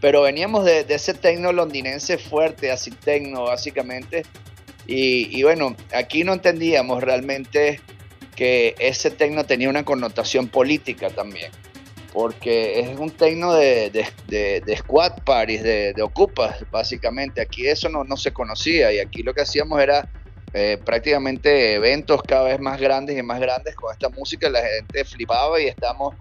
[0.01, 4.23] Pero veníamos de, ese tecno londinense fuerte, así tecno, básicamente.
[4.87, 7.79] Y, y bueno, aquí no entendíamos realmente
[8.35, 11.51] que ese tecno tenía una connotación política también,
[12.13, 17.41] porque es un tecno de, de, de- de squad parties, de, ocupas, básicamente.
[17.41, 20.09] Aquí eso no, no se conocía y aquí lo que hacíamos era
[20.53, 24.49] eh, prácticamente eventos cada vez más grandes y más grandes con esta música.
[24.49, 26.15] La gente flipaba y estamos,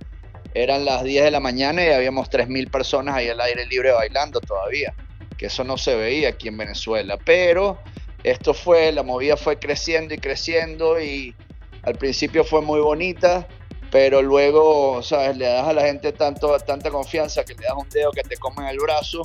[0.55, 4.40] eran las 10 de la mañana y habíamos 3.000 personas ahí al aire libre bailando
[4.40, 4.94] todavía,
[5.37, 7.79] que eso no se veía aquí en Venezuela, pero
[8.22, 11.35] esto fue, la movida fue creciendo y creciendo y
[11.83, 13.48] al principio fue muy bonita,
[13.90, 15.37] pero luego, ¿sabes?
[15.37, 18.37] Le das a la gente tanto, tanta confianza que le das un dedo que te
[18.37, 19.22] comen el brazo.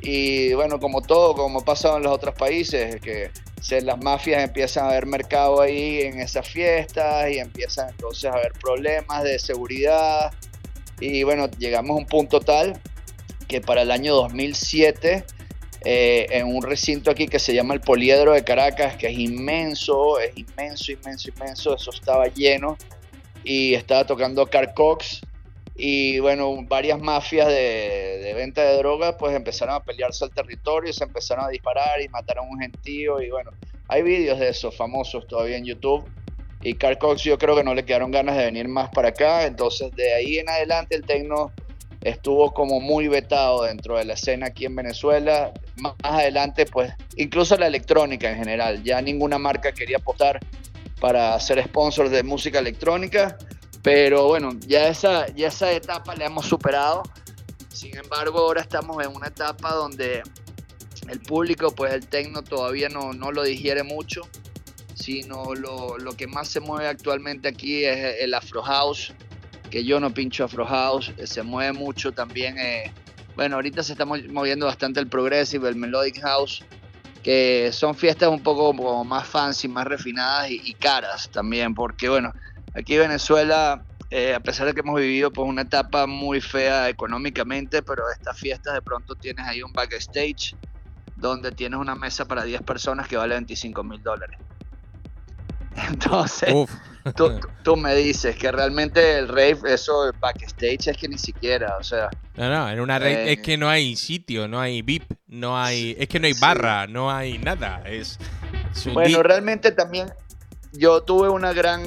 [0.00, 3.30] Y bueno, como todo, como ha pasado en los otros países, que
[3.82, 8.52] las mafias empiezan a ver mercado ahí en esas fiestas y empiezan entonces a haber
[8.52, 10.30] problemas de seguridad.
[11.00, 12.78] Y bueno, llegamos a un punto tal
[13.48, 15.24] que para el año 2007
[15.86, 20.18] eh, en un recinto aquí que se llama el Poliedro de Caracas, que es inmenso,
[20.18, 22.76] es inmenso, inmenso, inmenso, eso estaba lleno
[23.44, 25.20] y estaba tocando Car Cox.
[25.76, 31.04] Y bueno, varias mafias de, venta de drogas pues empezaron a pelearse al territorio, se
[31.04, 33.20] empezaron a disparar y mataron a un gentío.
[33.20, 33.50] Y bueno,
[33.88, 36.04] hay vídeos de esos famosos todavía en YouTube.
[36.62, 39.44] Y Car Cox yo creo que no le quedaron ganas de venir más para acá,
[39.44, 41.52] entonces de ahí en adelante el tecno
[42.00, 45.52] estuvo como muy vetado dentro de la escena aquí en Venezuela.
[45.76, 50.40] Más adelante, pues, incluso la electrónica en general, ya ninguna marca quería apostar
[51.00, 53.36] para ser sponsor de música electrónica,
[53.82, 57.02] pero bueno, ya esa, ya esa etapa la hemos superado.
[57.68, 60.22] Sin embargo, ahora estamos en una etapa donde
[61.08, 64.22] el público, pues el tecno todavía no, no lo digiere mucho,
[64.94, 69.12] sino lo, lo que más se mueve actualmente aquí es el Afro House,
[69.70, 72.56] que yo no pincho Afro House, eh, se mueve mucho también.
[72.58, 72.92] eh,
[73.34, 76.64] bueno, ahorita se está mo- moviendo bastante el Progressive, el Melodic House,
[77.24, 82.30] que son fiestas un poco como más fancy, más refinadas y, caras también, porque bueno,
[82.74, 86.90] aquí en Venezuela, eh, a pesar de que hemos vivido pues una etapa muy fea
[86.90, 90.54] económicamente, pero estas fiestas de pronto tienes ahí un backstage
[91.16, 94.38] donde tienes una mesa para 10 personas que vale 25 mil dólares.
[95.88, 96.54] Entonces,
[97.64, 101.82] tú, me dices que realmente el rave, eso el backstage es que ni siquiera, o
[101.82, 105.12] sea, No, no, en una rave Eh, es que no hay sitio, no hay VIP,
[105.28, 105.96] no hay.
[105.98, 106.40] Es que no hay Sí.
[106.40, 107.82] barra, no hay nada.
[107.86, 108.18] Es.
[108.92, 110.12] bueno, realmente también
[110.72, 111.82] yo tuve una gran,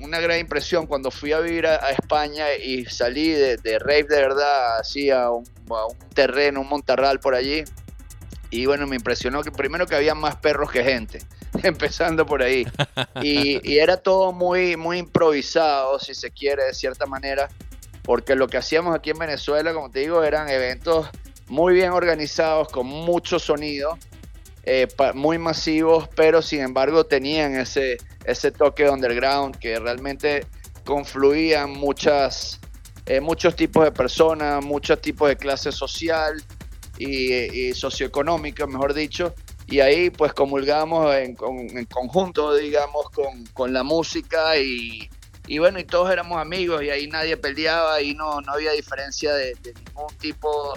[0.00, 4.04] una gran impresión cuando fui a vivir a, a España y salí de, de rave
[4.04, 7.64] de verdad, así a un, a un terreno, un montarral por allí.
[8.50, 11.18] Y bueno, me impresionó que primero que había más perros que gente,
[11.62, 12.66] empezando por ahí.
[13.22, 17.48] Y, era todo muy, muy improvisado, si se quiere, de cierta manera,
[18.02, 21.08] porque lo que hacíamos aquí en Venezuela, como te digo, eran eventos
[21.48, 23.98] muy bien organizados, con mucho sonido,
[24.64, 30.46] eh, muy masivos, pero sin embargo tenían ese, ese toque underground que realmente
[30.84, 32.60] confluían muchas,
[33.06, 36.42] eh, muchos tipos de personas, muchos tipos de clase social
[36.98, 39.34] y, y socioeconómica, mejor dicho,
[39.68, 45.08] y ahí pues comulgamos en, con- en conjunto, digamos, con, con la música y,
[45.46, 49.34] y bueno, y todos éramos amigos y ahí nadie peleaba y no, no había diferencia
[49.34, 50.74] de, de ningún tipo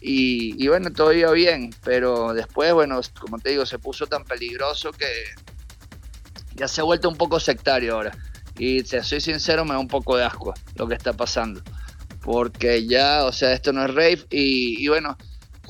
[0.00, 4.24] y, y bueno, todo iba bien, pero después, bueno, como te digo, se puso tan
[4.24, 5.06] peligroso que
[6.54, 8.12] ya se ha vuelto un poco sectario ahora.
[8.58, 11.62] Y te soy sincero, me da un poco de asco lo que está pasando.
[12.22, 14.26] Porque ya, o sea, esto no es rave.
[14.30, 15.16] Y, y bueno,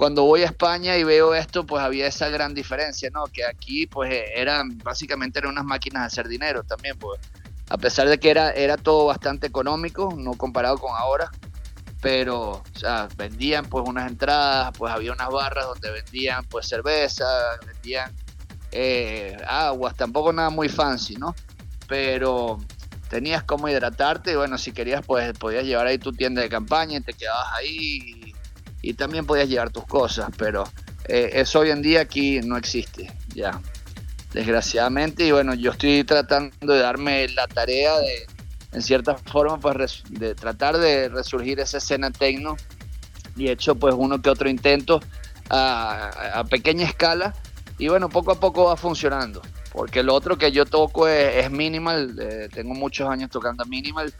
[0.02, 3.22] cuando voy a España y veo esto, pues había esa gran diferencia, ¿no?
[3.26, 7.20] Que aquí, pues eh, eran, básicamente eran unas máquinas de hacer dinero también, pues.
[7.68, 11.30] A pesar de que era, era todo bastante económico, no comparado con ahora,
[12.00, 17.24] pero, o sea, vendían pues unas entradas, pues había unas barras donde vendían pues cerveza,
[17.64, 18.12] vendían
[18.72, 21.32] eh, aguas, tampoco nada muy fancy, ¿no?
[21.86, 22.58] Pero
[23.08, 26.98] tenías cómo hidratarte y bueno, si querías pues podías llevar ahí tu tienda de campaña
[26.98, 28.21] y te quedabas ahí
[28.82, 30.64] y, también podías llevar tus cosas, pero
[31.08, 33.60] eh, eso hoy en día aquí no existe, ya,
[34.32, 35.24] desgraciadamente.
[35.24, 38.26] Y bueno, yo estoy tratando de darme la tarea de,
[38.72, 42.56] en cierta forma, pues de tratar de resurgir esa escena techno.
[43.36, 45.00] Y he hecho pues uno que otro intento
[45.48, 47.34] a, pequeña escala
[47.78, 49.42] y bueno, poco a poco va funcionando.
[49.72, 54.12] Porque lo otro que yo toco es, es minimal, eh, tengo muchos años tocando minimal.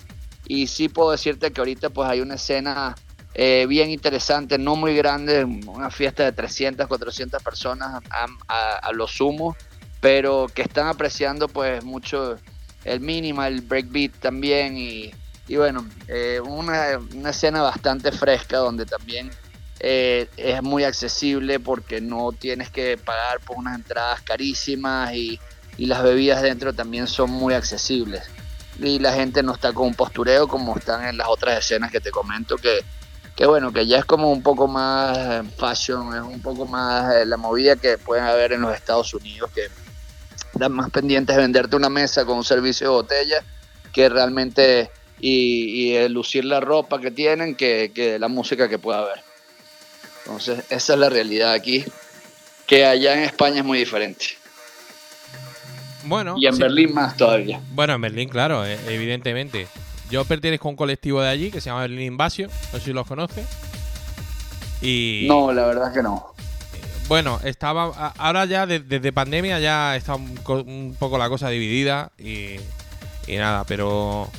[0.46, 2.94] Y sí puedo decirte que ahorita pues hay una escena
[3.34, 9.06] eh, bien interesante, no muy grande, una fiesta de 300, 400 personas a, a- lo
[9.06, 9.58] sumo,
[10.00, 12.42] pero que están apreciando pues mucho
[12.84, 15.16] el minimal, el breakbeat también y,
[15.46, 19.38] y bueno, eh, una, una escena bastante fresca donde también
[19.78, 25.42] eh, es muy accesible porque no tienes que pagar por unas entradas carísimas y,
[25.76, 28.32] y las bebidas dentro también son muy accesibles.
[28.74, 32.00] Y la gente no está con un postureo como están en las otras escenas que
[32.00, 32.80] te comento, que,
[33.36, 37.14] que bueno, que ya es como un poco más eh, fashion, es un poco más
[37.14, 39.68] eh, la movida que pueden haber en los Estados Unidos, que
[40.52, 43.44] están más pendientes de venderte una mesa con un servicio de botella
[43.92, 44.90] que realmente
[45.20, 49.22] y, y, lucir la ropa que tienen que, que la música que pueda haber.
[50.24, 51.84] Entonces, esa es la realidad aquí,
[52.66, 54.26] que allá en España es muy diferente.
[56.04, 56.62] Bueno, Y en sí.
[56.62, 57.60] Berlín más todavía.
[57.70, 59.68] Bueno, en Berlín, claro, eh, evidentemente.
[60.12, 62.92] Yo pertenezco a un colectivo de allí que se llama Berlín Invasio, no sé si
[62.92, 63.46] los conoces.
[64.82, 66.34] Y No, la verdad que no.
[67.08, 71.48] bueno, estaba ahora ya de- desde pandemia ya está un, co- un poco la cosa
[71.48, 72.56] dividida y,
[73.26, 74.30] y nada, pero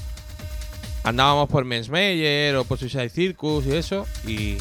[1.03, 4.57] andábamos por Mensmeyer o por Suicide Circus y eso y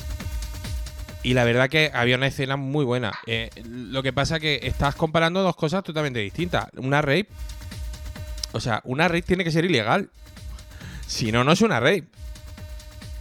[1.24, 3.12] y la verdad que había una escena muy buena.
[3.26, 6.66] Eh, lo que pasa que estás comparando dos cosas totalmente distintas.
[6.76, 7.28] Una rape,
[8.50, 10.10] o sea, una rape tiene que ser ilegal.
[11.06, 12.04] Si no, no es una rape.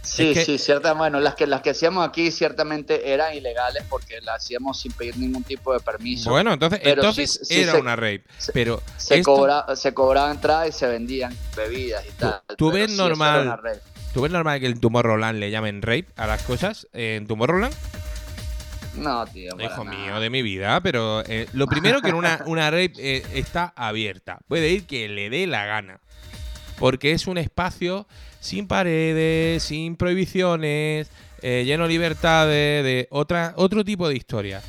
[0.02, 3.84] Sí, Es que- sí, cierta, bueno, las que las que hacíamos aquí ciertamente eran ilegales
[3.88, 6.30] porque las hacíamos sin pedir ningún tipo de permiso.
[6.30, 8.24] Bueno, entonces, Pero entonces sí- era una rape.
[8.36, 12.42] se- pero se, esto- cobra, se cobraba entrada y se vendían bebidas y tal.
[12.58, 13.80] tú ves sí, normal- una rave.
[14.12, 16.88] ¿Tú ves normal que en Tomorrowland le llamen rape a las cosas?
[16.92, 17.72] ¿En Tomorrowland?
[18.96, 19.52] No, tío.
[19.58, 19.96] Hijo nada.
[19.96, 23.72] mío, de mi vida, pero eh, lo primero que en una, una rape eh, está
[23.74, 24.40] abierta.
[24.48, 26.00] Puede ir que le dé la gana.
[26.78, 28.06] Porque es un espacio
[28.40, 31.08] sin paredes, sin prohibiciones,
[31.42, 34.60] eh, lleno de libertades, de otra, otro tipo de historia.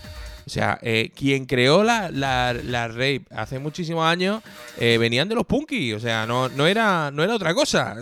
[0.45, 4.43] O sea, eh, quien creó la, la, la rape hace muchísimos años
[4.77, 5.93] eh, venían de los punky.
[5.93, 7.95] O sea, no, no, era, no era otra cosa.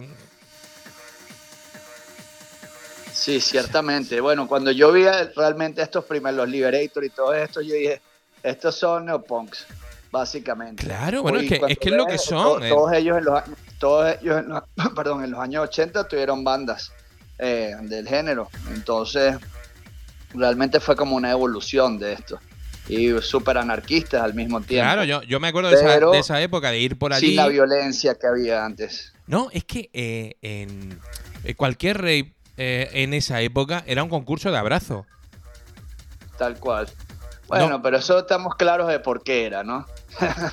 [3.14, 4.20] Sí, ciertamente.
[4.22, 5.04] Bueno, cuando yo vi
[5.36, 8.02] realmente estos primeros, los Liberator y todo esto, yo dije,
[8.42, 9.68] estos son neopunks,
[10.12, 10.84] básicamente.
[10.84, 12.60] Claro, bueno, Y es que, es que es lo que son.
[12.60, 12.70] to- eh.
[12.70, 14.64] todos ellos en los años, todos ellos en los,
[14.96, 16.94] perdón, en los años 80 tuvieron bandas
[17.40, 18.48] eh, del género.
[18.74, 19.36] Entonces,
[20.34, 22.40] realmente fue como una evolución de esto.
[22.88, 24.86] Y súper anarquistas al mismo tiempo.
[24.86, 27.28] Claro, yo, yo me acuerdo de esa, Pero de esa época de ir por allí.
[27.28, 29.14] Sin la violencia que había antes.
[29.28, 31.00] No, es que eh, en
[31.44, 35.06] eh, cualquier rape eh, en esa época era un concurso de abrazo.
[36.38, 36.88] Tal cual.
[37.48, 37.82] Bueno, No.
[37.82, 39.86] pero eso estamos claros de por qué era, ¿no?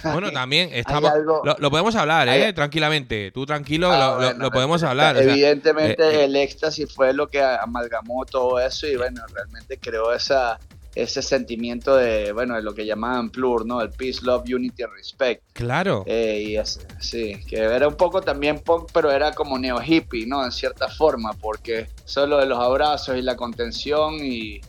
[0.05, 1.11] Bueno, también estamos.
[1.11, 2.44] algo- lo, lo podemos hablar, ¿eh?
[2.47, 3.31] hay- Tranquilamente.
[3.33, 5.16] Tú tranquilo, Ah, lo, lo- bueno, lo podemos hablar.
[5.16, 6.25] o sea, Evidentemente eh, eh.
[6.25, 10.59] el éxtasis fue lo que amalgamó todo eso y bueno, realmente creó esa,
[10.94, 13.81] ese sentimiento de, bueno, de lo que llamaban plur, ¿no?
[13.81, 15.42] El peace, love, unity and respect.
[15.53, 16.03] claro.
[16.07, 20.27] Eh, y es- sí, que era un poco también punk, pero era como neo hippie,
[20.27, 20.44] ¿no?
[20.44, 24.61] En cierta forma, porque solo de los abrazos y la contención y,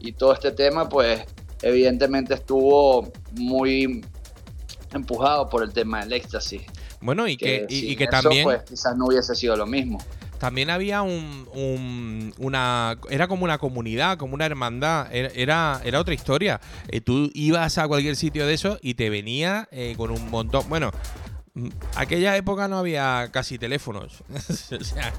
[0.00, 1.24] y todo este tema, pues
[1.62, 4.04] evidentemente estuvo muy
[4.94, 6.62] empujado por el tema del éxtasis.
[7.00, 10.02] Bueno, y que, y, que eso, también, pues quizás no hubiese sido lo mismo.
[10.38, 12.96] también había un, un- una.
[13.10, 15.08] Era como una comunidad, como una hermandad.
[15.14, 16.60] Era, era, otra historia.
[16.88, 20.66] Eh, tú ibas a cualquier sitio de eso y te venía eh, con un montón.
[20.68, 20.90] Bueno.
[21.54, 24.22] mm, Aquella época no había casi teléfonos.
[24.80, 25.12] o sea,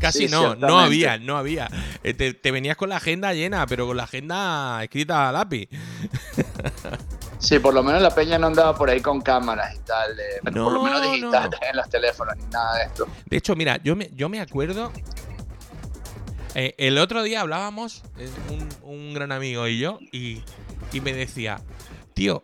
[0.00, 1.68] casi Sí, no, no había, no había.
[2.02, 5.68] Eh, te, te venías con la agenda llena, pero con la agenda escrita a lápiz.
[7.38, 10.40] Sí, por lo menos la peña no andaba por ahí con cámaras y tal, eh,
[10.42, 11.12] por lo No, menos no.
[11.12, 13.06] digitales en los teléfonos ni nada de esto.
[13.26, 14.92] De hecho, mira, yo me, yo me acuerdo.
[16.54, 20.42] eh, el otro día hablábamos, eh, un, un gran amigo y yo, y,
[20.92, 21.60] y me decía,
[22.14, 22.42] tío,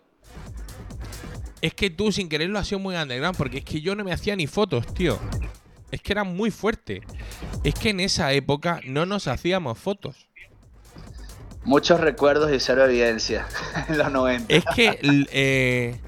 [1.61, 4.05] es que tú sin querer lo has sido muy underground, porque es que yo no
[4.05, 5.18] me hacía ni fotos, tío.
[5.90, 7.03] Es que era muy fuerte.
[7.62, 10.28] Es que en esa época no nos hacíamos fotos.
[11.65, 13.47] Muchos recuerdos y cero evidencia
[13.89, 14.55] en los 90.
[14.55, 14.99] Es que,
[15.33, 15.99] eh,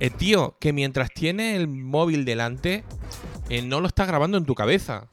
[0.00, 2.84] eh, tío, que mientras tienes el móvil delante,
[3.48, 5.08] eh, no lo estás grabando en tu cabeza.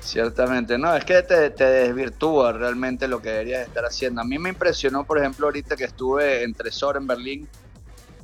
[0.00, 4.20] Ciertamente, no, es que te, te desvirtúa realmente lo que deberías estar haciendo.
[4.20, 7.48] A mí me impresionó, por ejemplo, ahorita que estuve en Tresor en Berlín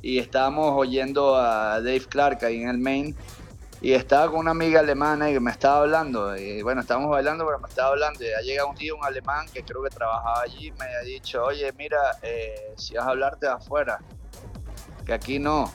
[0.03, 3.15] y estábamos oyendo a Dave Clark ahí en el main
[3.81, 7.59] y estaba con una amiga alemana y me estaba hablando y bueno, estábamos bailando pero
[7.59, 10.67] me estaba hablando y ha llegado un día un alemán que creo que trabajaba allí
[10.67, 13.99] y me ha dicho, oye mira, eh, si vas a hablarte de afuera,
[15.05, 15.71] que aquí no.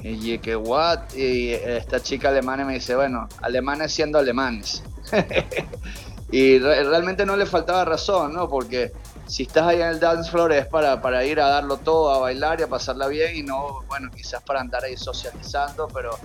[0.00, 1.12] Y que what?
[1.14, 4.84] Y esta chica alemana me dice, bueno, alemanes siendo alemanes.
[6.30, 8.48] y re- realmente no le faltaba razón, ¿no?
[8.48, 8.92] Porque
[9.26, 12.18] si estás ahí en el dance floor es para, para ir a darlo todo, a
[12.18, 16.16] bailar y a pasarla bien y no, bueno, quizás para andar ahí socializando, pero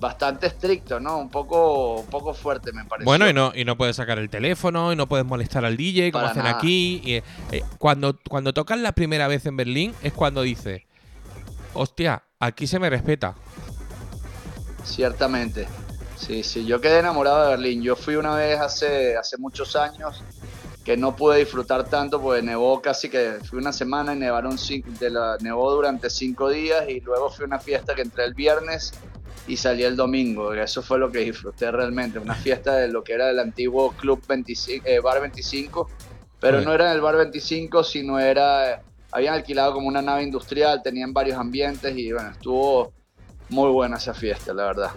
[0.00, 1.18] bastante estricto, ¿no?
[1.18, 3.04] Un poco, un poco fuerte me parece.
[3.04, 6.12] Bueno, y no, y no puedes sacar el teléfono, y no puedes molestar al DJ,
[6.12, 6.56] como Para hacen nada.
[6.56, 7.00] aquí.
[7.04, 10.82] y, eh, cuando, cuando tocas la primera vez en Berlín, es cuando dices,
[11.74, 13.34] hostia, aquí se me respeta.
[14.84, 15.66] Ciertamente.
[16.16, 17.82] Sí, sí, yo quedé enamorado de Berlín.
[17.82, 20.22] Yo fui una vez hace, hace muchos años
[20.84, 24.88] que no pude disfrutar tanto porque nevó casi que fui una semana y nevaron cinco,
[24.98, 28.32] de la, nevó durante cinco días y luego fui a una fiesta que entré el
[28.34, 28.92] viernes
[29.48, 30.52] y salí el domingo.
[30.52, 34.22] Eso fue lo que disfruté realmente, una fiesta de lo que era el antiguo Club
[34.28, 35.88] 25, eh, Bar 25,
[36.38, 36.66] pero Joder.
[36.68, 41.12] no era en el Bar 25, sino era, habían alquilado como una nave industrial, tenían
[41.12, 42.92] varios ambientes y bueno, estuvo
[43.48, 44.90] muy buena esa fiesta, la verdad.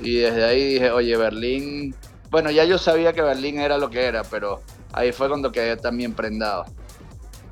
[0.00, 1.94] Y desde ahí dije, oye, Berlín.
[2.30, 5.76] Bueno, ya yo sabía que Berlín era lo que era, pero ahí fue cuando quedé
[5.76, 6.64] también prendado.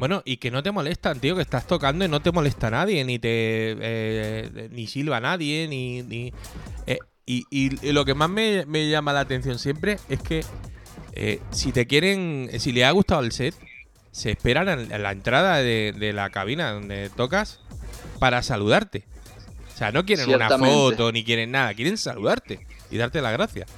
[0.00, 3.04] Bueno, y que no te molestan, tío, que estás tocando y no te molesta nadie,
[3.04, 6.02] ni te eh, ni silba nadie, ni.
[6.02, 6.32] ni-
[6.86, 10.42] eh, y, y- y lo que más me, me llama la atención siempre es que
[11.12, 12.48] eh, si te quieren.
[12.58, 13.54] Si le ha gustado el set,
[14.10, 17.60] se esperan en la entrada de, de la cabina donde tocas
[18.18, 19.04] para saludarte.
[19.74, 23.68] O sea, no quieren una foto ni quieren nada, quieren saludarte y darte las gracias.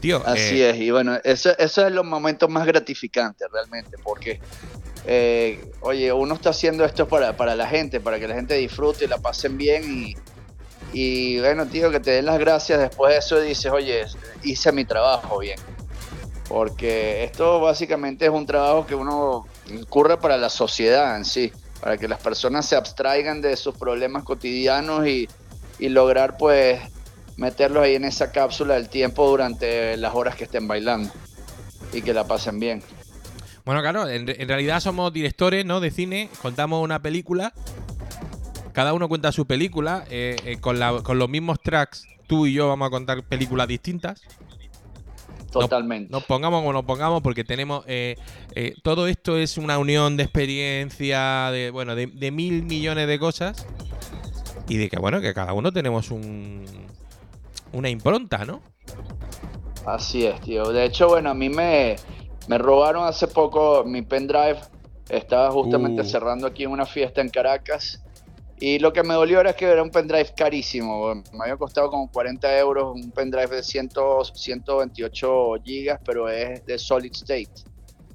[0.00, 4.40] Tío, Así eh, es, y bueno, eso, eso es los momentos más gratificantes realmente, porque,
[5.04, 9.04] eh, oye, uno está haciendo esto para, para la gente, para que la gente disfrute
[9.04, 10.16] y la pasen bien y,
[10.92, 14.06] y bueno, tío, que te den las gracias después de eso y dices, oye,
[14.42, 15.58] hice mi trabajo bien.
[16.48, 21.98] Porque esto básicamente es un trabajo que uno incurre para la sociedad en sí, para
[21.98, 25.28] que las personas se abstraigan de sus problemas cotidianos y,
[25.78, 26.80] y lograr pues
[27.40, 31.10] meterlos ahí en esa cápsula del tiempo durante las horas que estén bailando
[31.92, 32.82] y que la pasen bien.
[33.64, 35.80] Bueno, claro, en, en realidad somos directores, ¿no?
[35.80, 37.52] De cine, contamos una película,
[38.72, 42.52] cada uno cuenta su película, eh, eh, con, la- con los mismos tracks, tú y
[42.52, 44.22] yo vamos a contar películas distintas.
[45.50, 46.12] Totalmente.
[46.12, 47.84] Nos pongamos como nos pongamos, porque tenemos.
[47.88, 48.16] eh,
[48.54, 53.18] eh, todo esto es una unión de experiencia, de, bueno, de, de mil millones de
[53.18, 53.66] cosas.
[54.68, 56.64] Y de que, bueno, que cada uno tenemos un.
[57.72, 58.62] Una impronta, ¿no?
[59.84, 60.70] Así es, tío.
[60.72, 61.96] De hecho, bueno, a mí me,
[62.46, 64.60] me robaron hace poco mi pendrive.
[65.08, 66.04] Estaba justamente Uh.
[66.04, 68.02] cerrando aquí en una fiesta en Caracas.
[68.58, 71.14] Y lo que me dolió era que era un pendrive carísimo.
[71.14, 73.90] Me había costado como 40 euros un pendrive de 100,
[74.34, 77.50] 128 gigas, pero es de solid state,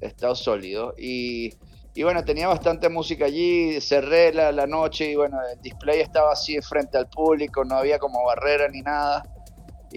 [0.00, 0.94] estado sólido.
[0.96, 1.52] Y,
[1.94, 3.80] y bueno, tenía bastante música allí.
[3.80, 7.98] Cerré la, la noche y bueno, el display estaba así frente al público, no había
[7.98, 9.24] como barrera ni nada.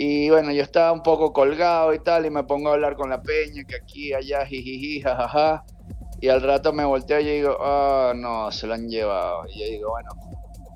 [0.01, 3.09] Y bueno, yo estaba un poco colgado y tal, y me pongo a hablar con
[3.09, 5.65] la peña, que aquí, allá, jijiji, jajaja.
[6.21, 9.43] Y al rato me volteo y digo, ah, no, se lo han llevado.
[9.49, 10.09] Y yo digo, bueno,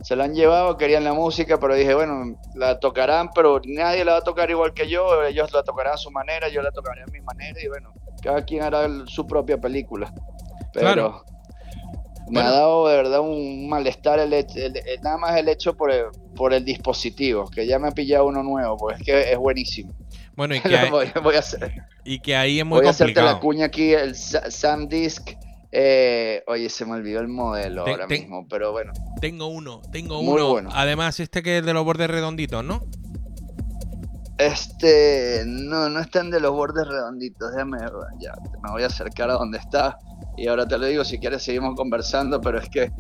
[0.02, 4.12] se lo han llevado, querían la música, pero dije, bueno, la tocarán, pero nadie la
[4.12, 7.04] va a tocar igual que yo, ellos la tocarán a su manera, yo la tocaré
[7.04, 10.14] a mi manera, y bueno, cada quien hará su propia película.
[10.74, 11.26] Pero Claro.
[12.28, 12.50] Me Bueno.
[12.50, 16.06] ha dado de verdad un malestar el, el- el- nada más el hecho por el,
[16.36, 19.94] por el dispositivo, que ya me ha pillado uno nuevo, pues es que es buenísimo.
[20.36, 23.22] Bueno, y que, voy, voy a hacer, y que ahí es muy voy a hacerte
[23.22, 25.32] la cuña aquí, el Sa- SanDisk.
[25.76, 28.94] Eh, oye, se me olvidó el modelo ahora mismo, pero bueno.
[29.20, 30.50] Tengo uno, tengo Muy uno.
[30.50, 30.70] bueno.
[30.72, 32.84] Además, este que es de los bordes redonditos, ¿no?
[34.38, 37.52] Este, no, no están de los bordes redonditos.
[37.54, 37.78] Déjame,
[38.20, 39.98] ya, me voy a acercar a donde está.
[40.38, 42.92] Y ahora te lo digo, si quieres seguimos conversando, pero es que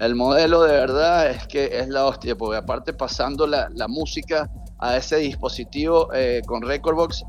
[0.00, 4.50] el modelo de verdad es que es la hostia, porque aparte pasando la, la música
[4.78, 7.22] a ese dispositivo eh, con Recordbox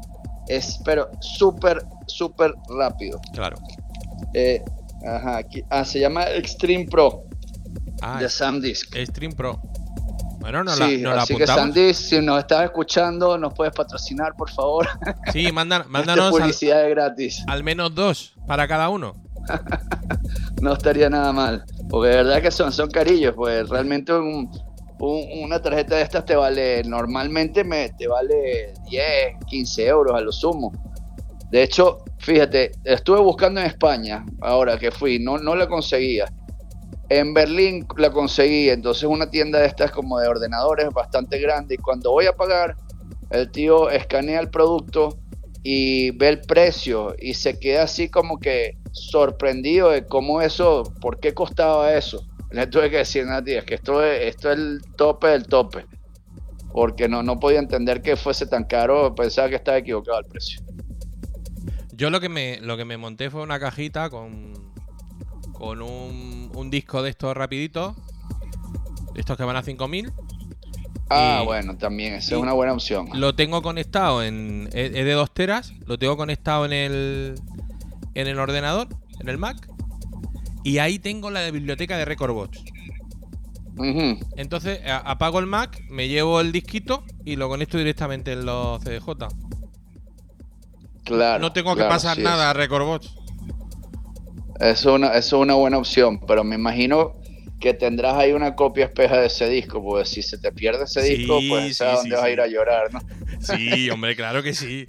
[0.47, 3.19] es, pero súper, súper rápido.
[3.33, 3.57] Claro.
[4.33, 4.63] Eh,
[5.05, 7.25] ajá, aquí, ah, se llama Extreme Pro
[8.01, 8.95] Ah, de SamDisk.
[9.05, 9.61] Stream Pro.
[10.41, 11.45] Bueno, nos sí, la, la así que.
[11.47, 14.87] SamDisk, si nos estás escuchando, nos puedes patrocinar, por favor.
[15.31, 17.43] Sí, manda- mándanos al, publicidad gratis.
[17.47, 19.15] al menos dos para cada uno.
[20.61, 21.63] no estaría nada mal.
[21.89, 24.49] Porque de verdad que son, son carillos, pues realmente un,
[24.99, 29.03] un- una tarjeta de estas te vale, normalmente me, te vale 10,
[29.47, 30.71] 15 euros a lo sumo.
[31.49, 36.25] De hecho, fíjate, estuve buscando en España, ahora que fui, no, no la conseguía.
[37.11, 41.77] En Berlín la conseguí, entonces una tienda de estas como de ordenadores bastante grande y
[41.77, 42.77] cuando voy a pagar,
[43.31, 45.17] el tío escanea el producto
[45.61, 51.19] y ve el precio y se queda así como que sorprendido de cómo eso, por
[51.19, 52.25] qué costaba eso.
[52.49, 55.85] Le tuve que decir, Nati, es que esto es, esto es el tope del tope.
[56.71, 60.61] Porque no, no podía entender que fuese tan caro, pensaba que estaba equivocado el precio.
[61.91, 64.70] Yo lo que me, lo que me monté fue una cajita con,
[65.61, 67.95] con un, un disco de estos rapiditos.
[69.13, 70.11] de Estos que van a 5000.
[71.07, 73.09] Ah, bueno, también, esa es una buena opción.
[73.13, 74.69] Lo tengo conectado en.
[74.73, 75.73] Es de 2 teras.
[75.85, 77.35] Lo tengo conectado en el.
[78.15, 78.87] En el ordenador,
[79.19, 79.69] en el Mac.
[80.63, 82.57] Y ahí tengo la biblioteca de Recordbox.
[83.77, 88.83] Ujú, Entonces apago el Mac, me llevo el disquito y lo conecto directamente en los
[88.83, 89.27] CDJ.
[91.03, 91.39] claro.
[91.39, 93.20] no tengo que pasar sí, nada a Recordbox.
[94.61, 97.15] Eso es, una, es una buena opción, pero me imagino
[97.59, 101.01] que tendrás ahí una copia espeja de ese disco, porque si se te pierde ese
[101.01, 102.99] Sí, disco, pues sí, a sí, dónde vas a ir a llorar, ¿no?
[103.39, 104.85] Sí, hombre, claro que sí.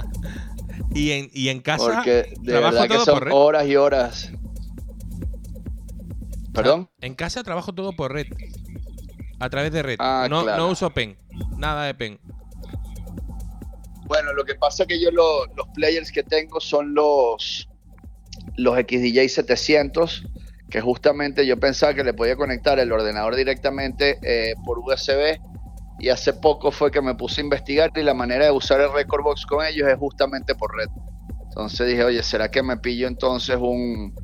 [0.94, 4.30] y, en, y en casa Porque de verdad que son horas y horas.
[6.52, 6.88] ¿Perdón?
[7.00, 8.26] En casa trabajo todo por red.
[9.38, 9.96] A través de red.
[9.98, 10.62] Ah, no, claro.
[10.64, 11.16] no uso pen.
[11.58, 12.18] Nada de pen.
[14.06, 17.68] Bueno, lo que pasa es que yo lo- los players que tengo son los,
[18.56, 20.30] los XDJ 700,
[20.68, 25.38] que justamente yo pensaba que le podía conectar el ordenador directamente eh, por USB
[25.98, 28.92] y hace poco fue que me puse a investigar y la manera de usar el
[28.92, 30.88] Recordbox con ellos es justamente por red.
[31.50, 34.14] Entonces dije, oye, ¿será que me pillo entonces un,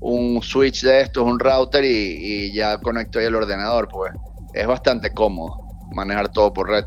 [0.00, 1.88] un switch de estos, un router y,
[2.48, 3.88] y ya conecto ahí el ordenador?
[3.90, 4.12] Pues
[4.52, 6.84] es bastante cómodo manejar todo por red,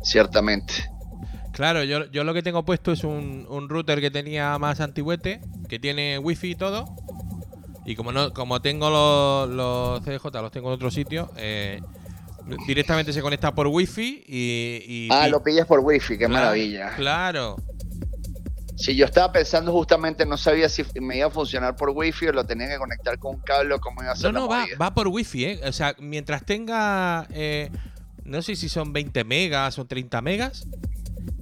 [0.00, 0.74] ciertamente.
[1.56, 5.40] Claro, yo, yo lo que tengo puesto es un, un router que tenía más antiguete,
[5.70, 6.84] que tiene wifi y todo.
[7.86, 11.80] Y como no, como tengo los, los CDJ, los tengo en otro sitio, eh,
[12.66, 14.82] directamente se conecta por wifi y.
[14.86, 16.94] y Ah, lo pillas por wifi, qué Claro, maravilla.
[16.96, 17.56] Claro.
[18.76, 22.32] Si yo estaba pensando justamente, no sabía si me iba a funcionar por wifi o
[22.32, 24.48] lo tenía que conectar con un cable o cómo iba a ser No, la no,
[24.48, 25.60] va, va por wifi, ¿eh?
[25.64, 27.26] O sea, mientras tenga.
[27.30, 27.70] eh,
[28.24, 30.66] no sé si son 20 megas o 30 megas,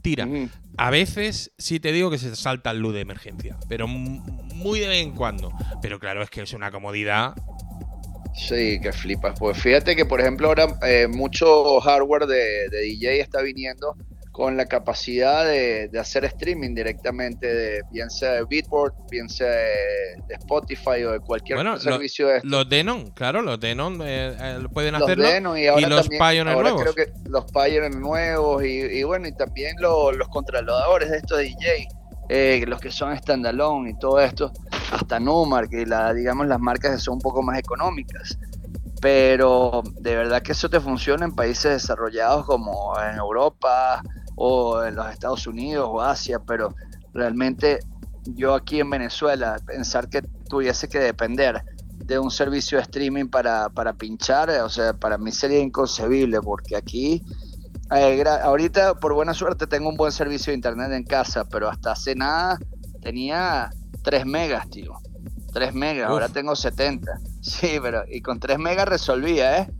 [0.05, 0.27] tira.
[0.27, 0.49] Ujú.
[0.77, 4.87] A veces sí te digo que se salta el luz de emergencia, pero muy de
[4.87, 5.51] vez en cuando.
[5.83, 7.35] Pero claro, es que es una comodidad.
[8.35, 9.39] Sí, que flipas.
[9.39, 13.97] Pues fíjate que, por ejemplo, ahora eh, mucho hardware de, de DJ está viniendo
[14.35, 19.47] con la capacidad de, de hacer streaming directamente, de, bien sea de Beatport, bien sea
[19.49, 22.51] de, de Spotify o de cualquier Bueno, servicio de estos.
[22.51, 25.25] Los Denon, claro, los Denon eh, eh, pueden los hacerlo.
[25.29, 26.83] Denon y, ahora los también- Pioneer ahora nuevos.
[26.93, 31.39] creo que los Pioneer nuevos y, y bueno, y también lo- los controladores de estos
[31.39, 31.87] DJ,
[32.29, 34.51] eh, los que son standalone y todo esto,
[34.91, 38.37] hasta Numark y la, digamos las marcas que son un poco más económicas.
[39.01, 44.03] Pero de verdad que eso te funciona en países desarrollados como en Europa
[44.37, 46.75] o en los Estados Unidos o Asia, pero
[47.13, 47.81] realmente
[48.25, 51.63] yo aquí en Venezuela, pensar que tuviese que depender
[51.97, 56.77] de un servicio de streaming para, para pinchar, o sea, para mí sería inconcebible, porque
[56.77, 57.23] aquí,
[57.95, 61.93] eh, ahorita por buena suerte tengo un buen servicio de internet en casa, pero hasta
[61.93, 62.59] hace nada
[63.03, 63.71] tenía
[64.03, 64.95] 3 megas, tío.
[65.53, 67.21] 3 megas, ahora tengo 70.
[67.45, 69.71] Sí, pero y con 3 megas resolvía, ¿eh?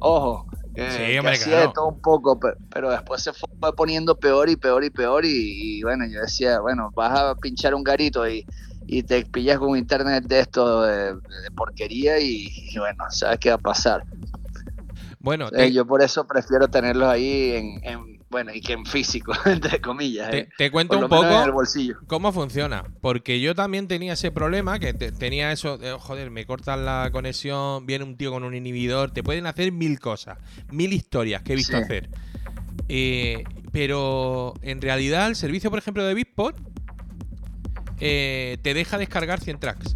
[0.00, 1.68] Ojo, que, Sí, que hombre, hacía claro.
[1.68, 5.24] de todo un poco, pe- pero, después se fue poniendo peor y peor y peor
[5.24, 8.46] y, y bueno, yo decía, bueno, vas a pinchar un garito y,
[8.86, 13.50] y te pillas con internet de esto de, de porquería y, y bueno, sabes qué
[13.50, 14.06] va a pasar.
[15.18, 18.84] Bueno, Eh, te, yo por eso prefiero tenerlos ahí en, en- bueno, y que en
[18.84, 20.48] físico, entre comillas, te- eh.
[20.58, 21.96] te cuento por un menos en el poco bolsillo.
[22.06, 22.84] cómo funciona.
[23.00, 27.10] Porque yo también tenía ese problema, que te- tenía eso, de, joder, me cortan la
[27.12, 30.38] conexión, viene un tío con un inhibidor, te pueden hacer mil cosas,
[30.70, 31.82] mil historias que he visto Sí.
[31.82, 32.08] hacer.
[32.88, 36.56] Eh, pero en realidad el servicio, por ejemplo, de Bitport
[38.00, 39.94] eh, te deja descargar 100 tracks.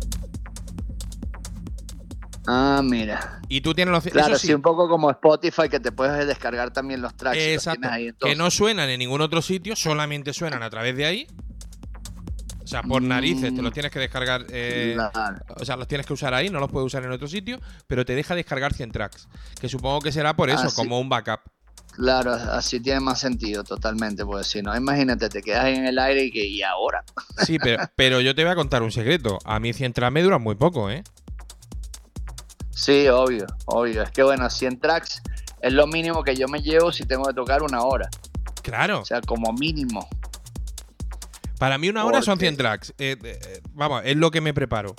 [2.47, 3.41] Ah, mira.
[3.49, 4.03] Y tú tienes los...
[4.05, 4.53] Claro, sí.
[4.55, 7.37] un poco como Spotify que te puedes descargar también los tracks.
[7.37, 7.81] los Exacto.
[7.83, 11.27] tienes ahí, que no suenan en ningún otro sitio, solamente suenan a través de ahí.
[12.63, 13.75] O sea, por narices te los Mm.
[13.75, 14.47] tienes que descargar.
[14.51, 15.39] eh, Claro.
[15.57, 18.05] O sea, los tienes que usar ahí, no los puedes usar en otro sitio, pero
[18.05, 19.29] te deja descargar 100 tracks.
[19.61, 21.41] Que supongo que será por eso, como un backup.
[21.97, 25.99] Claro, así tiene más sentido totalmente, porque si no, imagínate, te quedas ahí en el
[25.99, 27.03] aire y que y ahora.
[27.45, 29.39] Sí, pero, pero yo te voy a contar un secreto.
[29.45, 31.03] A mí 100 tracks me duran muy poco, ¿eh?
[32.81, 34.03] Sí, obvio, obvio.
[34.03, 35.21] Es que bueno, 100 tracks
[35.61, 38.09] es lo mínimo que yo me llevo si tengo que tocar una hora.
[38.63, 39.01] Claro.
[39.01, 40.09] O sea, como mínimo.
[41.59, 42.95] Para mí una hora son porque- 100 tracks.
[42.99, 44.95] Eh, eh, eh, vamos, es lo que me preparo.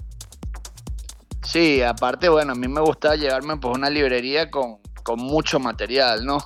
[1.44, 6.24] Sí, aparte, bueno, a mí me gusta llevarme pues una librería con, con mucho material,
[6.24, 6.38] ¿no?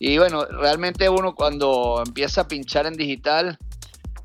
[0.00, 3.56] Y bueno, realmente uno cuando empieza a pinchar en digital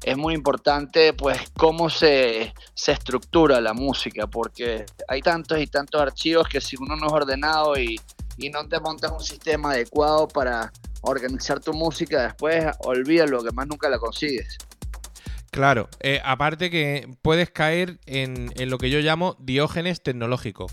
[0.07, 6.01] es muy importante pues cómo se, se estructura la música, porque hay tantos y tantos
[6.01, 7.99] archivos que si uno no es ordenado y,
[8.37, 13.67] y no te montas un sistema adecuado para organizar tu música, después olvídalo, que más
[13.67, 14.57] nunca la consigues.
[15.51, 15.89] Claro.
[15.99, 20.67] eh, aparte que puedes caer en, en lo que yo llamo diógenes tecnológico.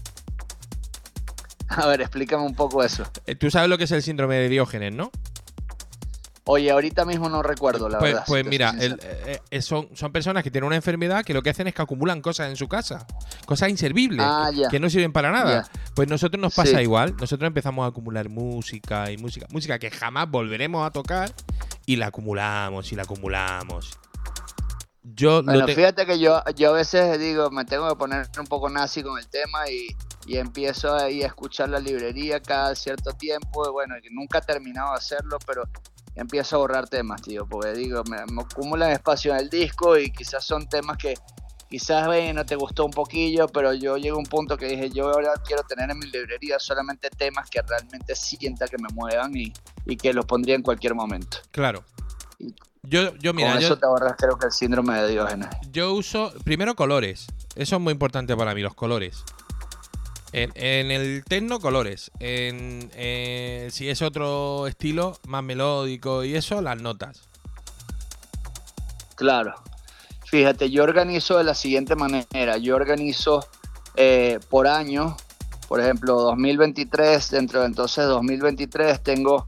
[1.69, 3.03] A ver, explícame un poco eso.
[3.27, 5.11] Eh, Tú sabes lo que es el síndrome de Diógenes, ¿no?
[6.47, 8.25] Oye, ahorita mismo no recuerdo, la pues verdad.
[8.27, 11.43] pues si mira, el- eh, eh, son, son personas que tienen una enfermedad que lo
[11.43, 13.07] que hacen es que acumulan cosas en su casa.
[13.47, 15.67] Cosas inservibles, Ah, que, no sirven para nada.
[15.95, 16.83] Pues nosotros nos pasa Sí.
[16.83, 17.17] igual.
[17.19, 19.47] Nosotros empezamos a acumular música y música.
[19.51, 21.33] Música que jamás volveremos a tocar
[21.87, 23.99] y la acumulamos y la acumulamos.
[25.03, 28.47] Yo Bueno, te- fíjate que yo, yo a veces digo, me tengo que poner un
[28.47, 29.87] poco nazi con el tema y,
[30.27, 33.67] y empiezo ahí a escuchar la librería cada cierto tiempo.
[33.69, 35.65] y Bueno, nunca he terminado de hacerlo, pero
[36.15, 40.11] empiezo a borrar temas, tío, porque digo, me, me acumulan espacio en el disco y
[40.13, 41.15] quizás son temas que
[41.69, 45.09] quizás bueno, te gustó un poquillo, pero yo llego a un punto que dije, yo
[45.11, 49.53] ahora quiero tener en mi librería solamente temas que realmente sienta que me muevan y,
[49.87, 51.39] y que los pondría en cualquier momento.
[51.51, 51.83] Claro.
[52.39, 52.55] Y-
[52.87, 55.49] Yo, yo mira, Con yo, eso te ahorras creo que el síndrome de Diógenes.
[55.73, 57.27] yo uso primero colores.
[57.57, 59.25] Eso es muy importante para mí, los colores.
[60.37, 62.11] En, el techno, colores.
[62.19, 67.29] En, en- si es otro estilo, más melódico y eso, las notas.
[69.15, 69.55] Claro.
[70.27, 72.57] Fíjate, yo organizo de la siguiente manera.
[72.57, 73.47] Yo organizo
[73.95, 75.17] eh, por año,
[75.69, 79.47] por ejemplo, 2023, dentro de entonces 2023 tengo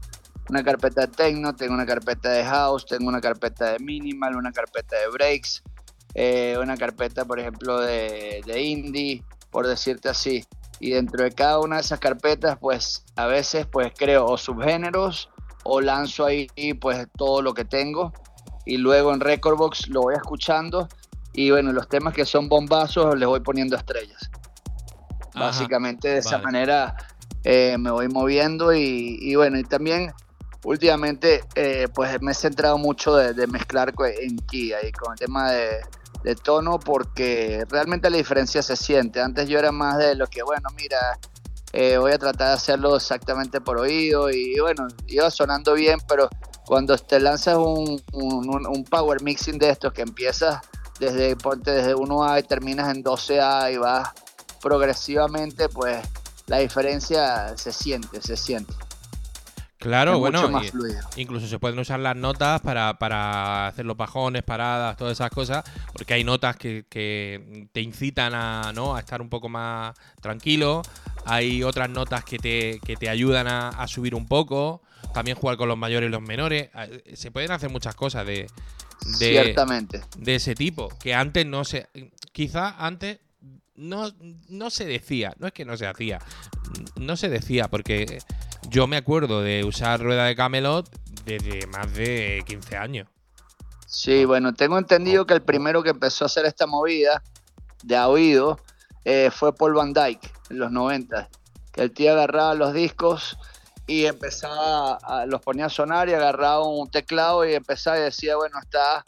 [0.49, 4.53] una carpeta de techno, tengo una carpeta de house, tengo una carpeta de minimal, una
[4.53, 5.61] carpeta de breaks,
[6.13, 10.45] eh, una carpeta, por ejemplo, de, de indie, por decirte así.
[10.79, 15.29] Y dentro de cada una de esas carpetas, pues a veces pues creo o subgéneros
[15.63, 16.47] o lanzo ahí
[16.79, 18.13] pues todo lo que tengo
[18.65, 20.87] y luego en Recordbox lo voy escuchando
[21.33, 24.29] y bueno, los temas que son bombazos les voy poniendo estrellas.
[25.33, 26.43] Ajá, Básicamente de esa vale.
[26.43, 26.95] manera
[27.43, 30.11] eh, me voy moviendo y, y bueno, y también
[30.63, 35.19] últimamente eh, pues me he centrado mucho de, de mezclar en Kia y con el
[35.19, 35.79] tema de,
[36.23, 39.21] de tono porque realmente la diferencia se siente.
[39.21, 41.17] Antes yo era más de lo que, bueno, mira,
[41.73, 46.29] eh, voy a tratar de hacerlo exactamente por oído y bueno, iba sonando bien, pero
[46.65, 50.59] cuando te lanzas un, un- power mixing de estos que empiezas
[50.99, 54.09] desde, ponte desde 1A y terminas en 12A y vas
[54.61, 55.97] progresivamente, pues
[56.47, 58.73] la diferencia se siente, se siente.
[59.87, 60.99] Claro, Es bueno, mucho más y- fluido.
[61.15, 65.63] incluso se pueden usar las notas para, para hacer los bajones, paradas, todas esas cosas,
[65.93, 68.95] porque hay notas que, que te incitan a, ¿no?
[68.95, 70.81] a estar un poco más tranquilo,
[71.25, 74.81] hay otras notas que te, que te ayudan a, a subir un poco,
[75.13, 78.47] también jugar con los mayores y los menores, eh, se pueden hacer muchas cosas de,
[79.19, 80.01] de, Ciertamente.
[80.17, 81.87] de ese tipo, que antes no se,
[82.33, 83.19] quizá antes
[83.77, 84.11] no,
[84.49, 86.19] no se decía, no es que no se hacía,
[86.97, 88.19] no se decía, porque
[88.69, 90.89] yo me acuerdo de usar rueda de Camelot
[91.25, 93.07] desde más de 15 años.
[93.85, 97.23] Sí, bueno, tengo entendido que el primero que empezó a hacer esta movida
[97.83, 98.59] de a oído
[99.05, 101.29] eh, fue Paul Van Dyke en los 90.
[101.71, 103.37] Que el tío agarraba los discos
[103.85, 108.35] y empezaba, a- los ponía a sonar y agarraba un teclado y empezaba y decía,
[108.35, 109.05] bueno, está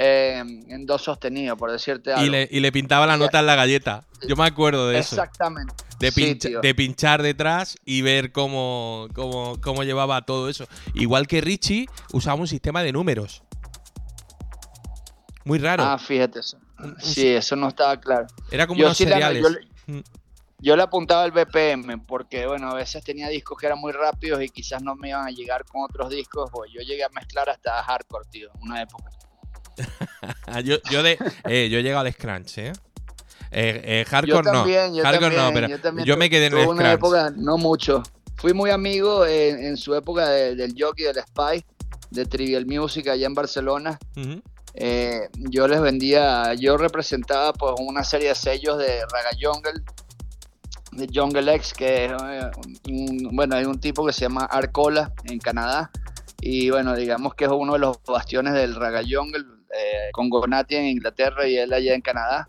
[0.00, 0.38] eh,
[0.68, 2.24] en do sostenido, por decirte algo.
[2.24, 4.04] Y le, y le pintaba la nota en la galleta.
[4.28, 5.16] Yo me acuerdo de eso.
[5.16, 5.74] Exactamente.
[5.98, 10.66] De, pincha- pinchar detrás y ver cómo, cómo, cómo llevaba todo eso.
[10.94, 13.42] Igual que Richie usaba un sistema de números.
[15.44, 15.82] Muy raro.
[15.82, 16.58] Ah, fíjate eso.
[17.00, 18.26] Sí, eso no estaba claro.
[18.52, 19.42] Era como yo unos sí la- cereales.
[19.42, 20.02] yo le- Mm.
[20.60, 24.42] Yo le apuntaba el BPM porque, bueno, a veces tenía discos que eran muy rápidos
[24.42, 26.50] y quizás no me iban a llegar con otros discos.
[26.74, 29.08] Yo llegué a mezclar hasta hardcore, tío, en una época.
[30.64, 31.18] Yo, yo, de,
[31.48, 32.72] eh, yo he llegado al Scrunch, ¿eh?
[33.50, 34.96] Eh, eh, Yo hardcore también, no.
[34.96, 37.56] yo hardcore también, no, pero yo también yo me quedé en el una época, no
[37.58, 38.02] mucho.
[38.36, 41.64] Fui muy amigo en, en su época de- del jockey del Spy,
[42.10, 43.98] de Trivial Music allá en Barcelona.
[44.74, 49.82] Eh, yo les vendía, yo representaba pues una serie de sellos de Raga Jungle,
[50.92, 52.12] de Jungle X, que es,
[52.88, 55.90] un- bueno, hay un tipo que se llama Arcola en Canadá,
[56.40, 60.76] y bueno, digamos que es uno de los bastiones del Raga Jungle, eh, con Gonati
[60.76, 62.48] en Inglaterra y él allá en Canadá.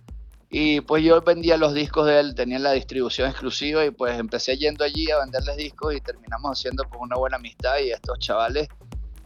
[0.50, 4.58] Y pues yo vendía los discos de él, tenía la distribución exclusiva y pues empecé
[4.58, 8.68] yendo allí a venderles discos y terminamos haciendo pues una buena amistad y estos chavales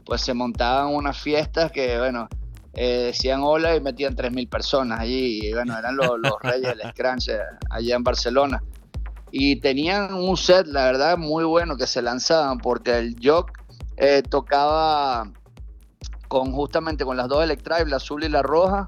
[0.05, 2.27] pues se montaban unas fiestas que bueno,
[2.73, 6.89] eh, decían hola y metían 3.000 personas allí y bueno, eran los, los reyes del
[6.91, 7.29] scratch
[7.69, 8.63] allá en Barcelona.
[9.31, 13.51] Y tenían un set, la verdad, muy bueno que se lanzaban porque el Jock
[13.97, 15.31] eh, tocaba
[16.33, 18.87] con justamente con las dos Electrive, la azul y la roja,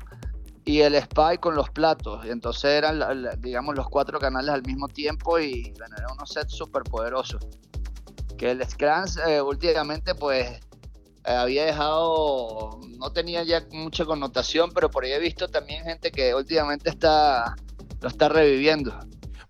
[0.66, 2.26] y el Spy con los platos.
[2.26, 3.00] Y entonces eran,
[3.38, 7.46] digamos, los cuatro canales al mismo tiempo y bueno, eran unos sets súper poderosos.
[8.36, 10.60] Que el Scrans eh, últimamente pues eh,
[11.24, 16.34] había dejado, no tenía ya mucha connotación, pero por ahí he visto también gente que
[16.34, 17.56] últimamente está,
[18.02, 18.98] lo está reviviendo.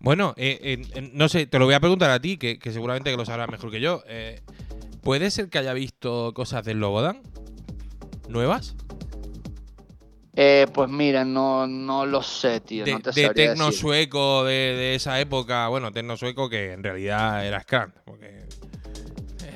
[0.02, 0.82] Bueno, eh,
[1.14, 3.50] no sé, te lo voy a preguntar a ti, que, que seguramente que lo sabrás
[3.50, 4.04] mejor que yo.
[5.02, 7.22] ¿Puede ser que haya visto cosas del Lobodan?
[8.28, 8.76] ¿Nuevas?
[10.38, 12.84] Eh, pues mira, no, no lo sé, tío.
[12.84, 13.80] De, no te de tecno decir.
[13.80, 15.68] sueco de, de esa época.
[15.70, 17.92] Bueno, tecno sueco que en realidad era Scrum.
[18.04, 18.44] Porque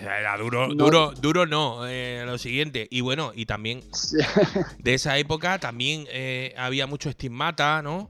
[0.02, 0.86] era duro, No.
[0.86, 2.88] duro, duro no, eh, lo siguiente.
[2.90, 3.82] Y bueno, y también
[4.80, 8.10] de esa época también eh, había mucho estigmata, ¿no?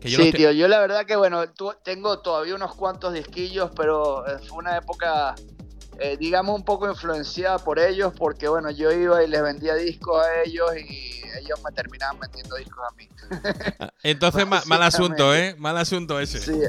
[0.00, 1.42] Que yo sí, tío, yo la verdad que bueno,
[1.82, 5.34] tengo todavía unos cuantos disquillos, pero eh, fue una época,
[5.98, 10.22] eh, digamos, un poco influenciada por ellos, porque bueno, yo iba y les vendía discos
[10.24, 13.08] a ellos y ellos me terminaban vendiendo discos a mí.
[14.02, 15.34] Entonces, ma- mal asunto.
[15.34, 15.54] ¿eh?
[15.58, 16.38] Mal asunto ese.
[16.40, 16.60] Sí,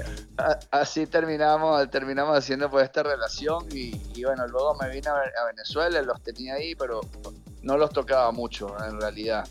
[0.72, 5.46] así terminamos, terminamos haciendo pues esta relación y, y, bueno, luego me vine a, a
[5.48, 7.02] Venezuela, los tenía ahí, pero
[7.62, 9.48] no los tocaba mucho en realidad.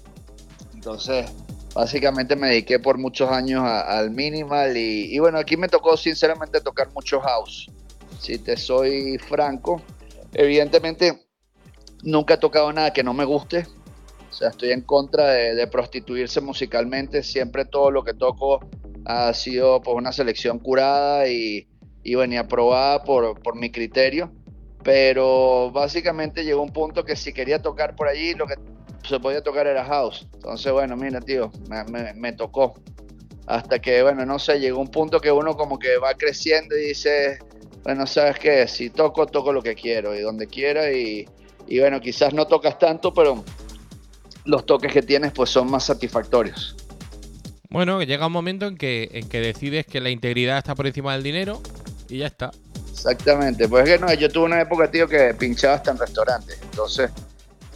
[0.74, 1.30] Entonces,
[1.74, 5.96] básicamente me dediqué por muchos años a- al minimal y, y, bueno, aquí me tocó
[5.96, 7.68] sinceramente tocar mucho house.
[8.18, 9.82] Si te soy franco,
[10.32, 11.26] evidentemente
[12.02, 13.66] nunca he tocado nada que no me guste.
[14.28, 17.22] O sea, estoy en contra de, de prostituirse musicalmente.
[17.22, 18.60] Siempre todo lo que toco
[19.04, 21.68] ha sido pues, una selección curada y,
[22.02, 24.32] y bueno, y aprobada por, por mi criterio.
[24.82, 28.54] Pero básicamente llegó un punto que si quería tocar por allí, lo que
[29.08, 30.28] se podía tocar era house.
[30.34, 32.74] Entonces, bueno, mira, tío, me, me- me tocó.
[33.46, 36.88] Hasta que, bueno, no sé, llegó un punto que uno como que va creciendo y
[36.88, 37.38] dice,
[37.86, 38.66] bueno, ¿sabes qué?
[38.66, 40.90] Si toco, toco lo que quiero y donde quiera.
[40.90, 41.24] Y,
[41.68, 43.44] y bueno, quizás no tocas tanto, pero
[44.44, 46.74] los toques que tienes pues son más satisfactorios.
[47.70, 50.88] Bueno, que llega un momento en que, en que decides que la integridad está por
[50.88, 51.62] encima del dinero
[52.08, 52.50] y ya está.
[52.90, 56.58] Exactamente, pues es que no, yo tuve una época, tío, que pinchaba hasta en restaurantes,
[56.62, 57.12] entonces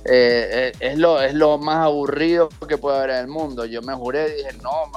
[0.07, 3.65] eh, eh, es, lo, es lo más aburrido que puede haber en el mundo.
[3.65, 4.91] Yo me juré, dije, no,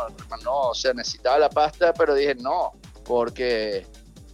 [0.43, 2.72] no, o sea, necesitaba la pasta, pero dije, no,
[3.05, 3.86] porque,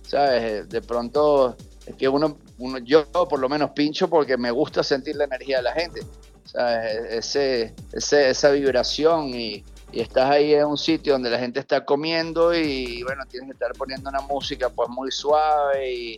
[0.10, 0.43] ¿sabes?
[0.43, 1.55] Eh, De pronto,
[1.86, 5.57] es que uno, uno, yo por lo menos pincho porque me gusta sentir la energía
[5.57, 6.01] de la gente,
[6.45, 7.36] ¿sabes?
[7.36, 13.01] E- esa vibración y, estás ahí en un sitio donde la gente está comiendo y
[13.01, 16.16] bueno, tienes que estar poniendo una música pues muy suave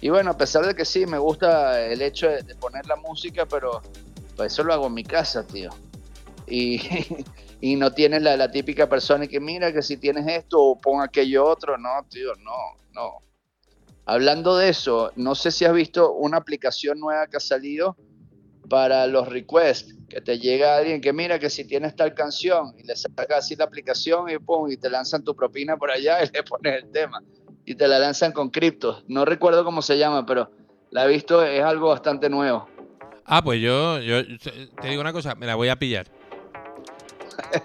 [0.00, 3.44] y, bueno, a pesar de que sí, me gusta el hecho de, poner la música,
[3.44, 3.82] pero
[4.36, 5.70] pues eso lo hago en mi casa, tío.
[6.46, 6.80] Y,
[7.60, 11.02] y no tienes la, la típica persona que mira que si tienes esto o pon
[11.02, 13.22] aquello otro, no, tío, no, no.
[14.04, 17.96] Hablando de eso, no sé si has visto una aplicación nueva que ha salido
[18.68, 22.84] para los requests, que te llega alguien que mira que si tienes tal canción y
[22.84, 26.26] le sacas así la aplicación y pum, y te lanzan tu propina por allá y
[26.32, 27.22] le pones el tema
[27.64, 29.04] y te la lanzan con criptos.
[29.06, 30.50] No recuerdo cómo se llama, pero
[30.90, 32.68] la he visto, es algo bastante nuevo.
[33.24, 34.22] Ah, pues yo, yo
[34.80, 36.06] te digo una cosa, me la voy a pillar.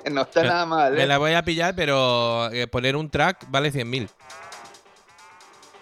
[0.12, 0.94] no está Me- nada mal.
[0.94, 0.98] ¿eh?
[0.98, 4.08] Me la voy a pillar, pero eh, poner un track vale 100.000.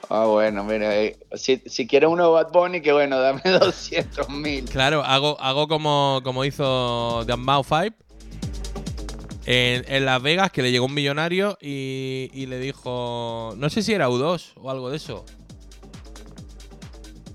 [0.09, 4.65] Ah, bueno, mira, eh, si, si quieres uno Bad Bunny, que bueno, dame 200 mil.
[4.65, 7.95] Claro, hago, hago como, como hizo The Mao 5
[9.47, 13.53] en, en Las Vegas, que le llegó un millonario y, y le dijo.
[13.57, 15.23] No sé si era U2 o algo de eso.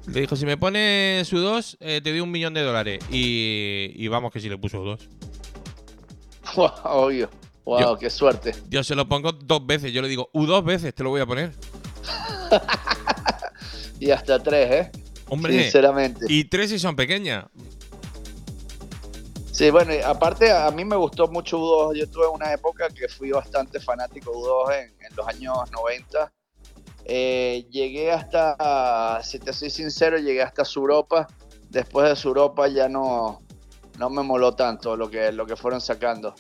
[0.07, 2.99] Le dijo: Si me pones U2, eh, te doy un millón de dólares.
[3.11, 4.99] Y, y vamos, que si le puso U2.
[6.57, 7.31] Wow, obvio.
[7.65, 8.53] Wow, Yo- qué suerte.
[8.69, 9.93] Yo se lo pongo dos veces.
[9.93, 11.53] Yo le digo: U2 veces te lo voy a poner.
[14.01, 14.91] Y hasta tres, ¿eh?
[15.29, 15.63] Hombre.
[15.63, 16.25] Sinceramente.
[16.27, 17.45] Y tres si son pequeñas.
[19.53, 21.97] Sí, bueno, y aparte a mí me gustó mucho U2.
[21.99, 26.33] Yo tuve una época que fui bastante fanático de U2 en, en los años 90.
[27.05, 31.27] Eh, llegué hasta, si te soy sincero, llegué hasta Europa.
[31.69, 33.43] Después de Europa ya no,
[33.99, 36.35] no me moló tanto lo que, lo que fueron sacando.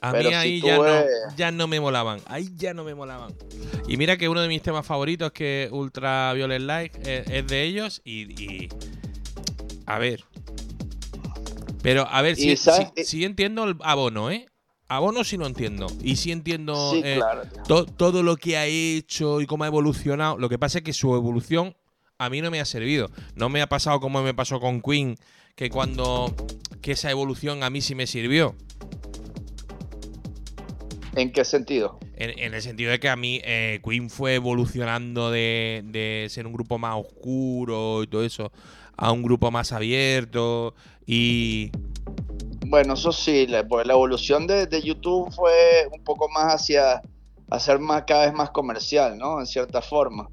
[0.00, 2.20] A Pero mí si ahí ya, no, ves- ya no me molaban.
[2.26, 3.32] Ahí ya no me molaban.
[3.88, 7.62] Y mira que uno de mis temas favoritos, que Ultra Violet Light, es, es de
[7.62, 8.02] ellos.
[8.04, 8.68] Y, y-
[9.86, 10.24] A ver.
[11.82, 14.46] Pero a ver, sí entiendo el abono, ¿eh?
[14.88, 15.86] Abono sí lo entiendo.
[16.02, 17.42] Y sí entiendo Sí, eh, claro.
[17.42, 17.62] tío.
[17.64, 20.38] to- todo lo que ha hecho y cómo ha evolucionado.
[20.38, 21.76] Lo que pasa es que su evolución
[22.18, 23.10] a mí no me ha servido.
[23.34, 25.16] No me ha pasado como me pasó con Queen,
[25.54, 26.34] que cuando
[26.82, 28.54] que esa evolución a mí sí me sirvió.
[31.16, 31.98] ¿En qué sentido?
[32.14, 36.46] En, en el sentido de que a mí eh, Queen fue evolucionando de, de ser
[36.46, 38.52] un grupo más oscuro y todo eso
[38.96, 40.74] a un grupo más abierto
[41.06, 41.70] y
[42.66, 47.00] Bueno, eso sí, la, pues la evolución de, de YouTube fue un poco más hacia
[47.50, 49.40] hacer más cada vez más comercial, ¿no?
[49.40, 50.28] En cierta forma.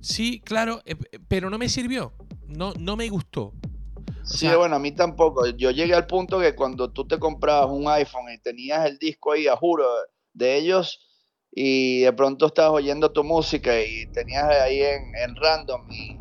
[0.00, 0.96] sí, claro, eh,
[1.28, 2.12] pero no me sirvió.
[2.48, 3.54] No, no me gustó.
[4.32, 5.46] Sí, sea- bueno, a mí tampoco.
[5.48, 9.32] Yo llegué al punto que cuando tú te comprabas un iPhone y tenías el disco
[9.32, 9.86] ahí, a juro,
[10.32, 11.00] de ellos,
[11.50, 16.20] y de pronto estabas oyendo tu música y tenías ahí en, en random y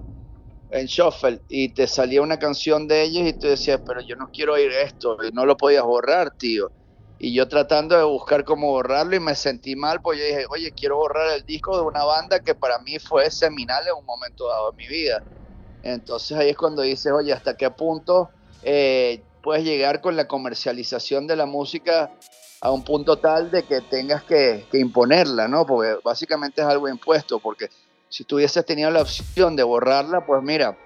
[0.69, 4.29] en shuffle y te salía una canción de ellos y tú decías, pero yo no
[4.33, 6.71] quiero oír esto y no lo podías borrar, tío.
[7.19, 10.73] Y yo tratando de buscar cómo borrarlo y me sentí mal, pues yo dije, oye,
[10.73, 14.47] quiero borrar el disco de una banda que para mí fue seminal en un momento
[14.49, 15.23] dado de mi vida.
[15.81, 21.27] Entonces ahí es cuando dices, oye, ¿hasta qué punto eh, puedes llegar con la comercialización
[21.27, 22.11] de la música
[22.61, 25.65] a un punto tal de que tengas que, imponerla, ¿no?
[25.65, 27.69] Porque básicamente es algo impuesto, porque
[28.09, 30.77] si tú hubieses tenido la opción de borrarla, pues mira,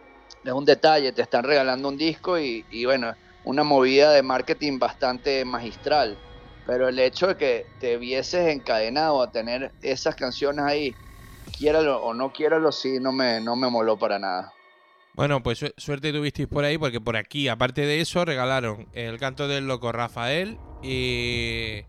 [0.44, 4.78] es un detalle, te están regalando un disco y, y bueno, una movida de marketing
[4.78, 6.20] bastante magistral.
[6.66, 10.96] Pero el hecho de que te vieses encadenado a tener esas canciones ahí,
[11.58, 14.54] quiéralo o no quiéralo, sí, no me, no me moló para nada.
[15.16, 19.18] Bueno, pues su- suerte tuvisteis por ahí, porque por aquí, aparte de eso, regalaron el
[19.20, 21.82] canto del loco Rafael y.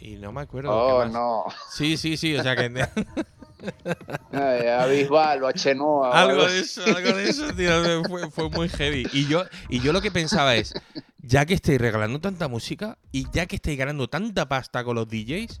[0.00, 0.70] Y no me acuerdo.
[0.70, 1.12] qué Oh, más.
[1.12, 1.44] no.
[1.70, 2.70] Sí, sí, sí, o sea que.
[4.32, 6.12] A Bisbal o a Chenoa.
[6.22, 8.04] algo de eso, algo de eso, tío.
[8.04, 9.04] Fue, fue muy heavy.
[9.12, 10.72] Y yo, y yo lo que pensaba es:
[11.22, 15.08] ya que estáis regalando tanta música y ya que estáis ganando tanta pasta con los
[15.08, 15.60] DJs,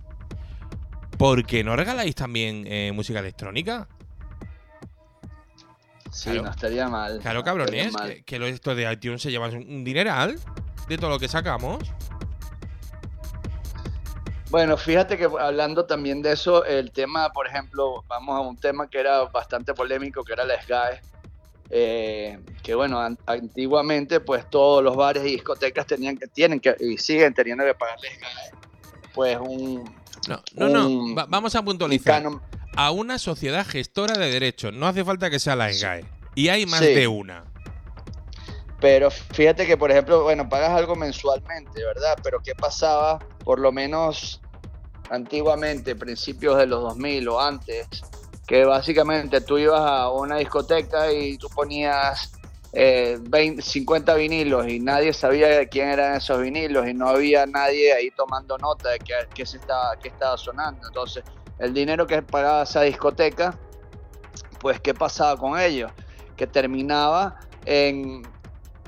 [1.18, 3.88] ¿por qué no regaláis también eh, música electrónica?
[6.10, 6.42] Sí, Claro.
[6.44, 7.18] no estaría mal.
[7.20, 10.38] Claro, no cabrones, que, que los estos de iTunes se llevan un dineral
[10.88, 11.78] de todo lo que sacamos.
[14.50, 18.88] Bueno, fíjate que hablando también de eso, el tema, por ejemplo, vamos a un tema
[18.88, 21.00] que era bastante polémico, que era la SGAE.
[21.70, 26.74] eh, que bueno, an- antiguamente pues todos los bares y discotecas tenían que, tienen que,
[26.80, 28.50] y siguen teniendo que pagar la SGAE.
[29.12, 29.84] Pues un,
[30.26, 30.88] No, no, no.
[30.88, 32.22] Un- va- vamos a un puntualizar.
[32.76, 34.72] A una sociedad gestora de derechos.
[34.72, 36.04] No hace falta que sea la SGAE.
[36.34, 36.94] Y hay más Sí.
[36.94, 37.44] de una.
[38.80, 42.16] Pero fíjate que, por ejemplo, bueno, pagas algo mensualmente, ¿verdad?
[42.22, 43.18] Pero ¿qué pasaba?
[43.44, 44.40] Por lo menos
[45.10, 47.88] antiguamente, principios de los 2000 o antes,
[48.46, 52.32] que básicamente tú ibas a una discoteca y tú ponías
[52.72, 57.46] eh, 20, 50 vinilos y nadie sabía de quién eran esos vinilos y no había
[57.46, 60.86] nadie ahí tomando nota de qué, qué se estaba, qué estaba sonando.
[60.86, 61.24] Entonces,
[61.58, 63.58] el dinero que pagaba esa discoteca,
[64.60, 65.90] pues, ¿qué pasaba con ellos?
[66.36, 67.34] Que terminaba
[67.64, 68.22] en,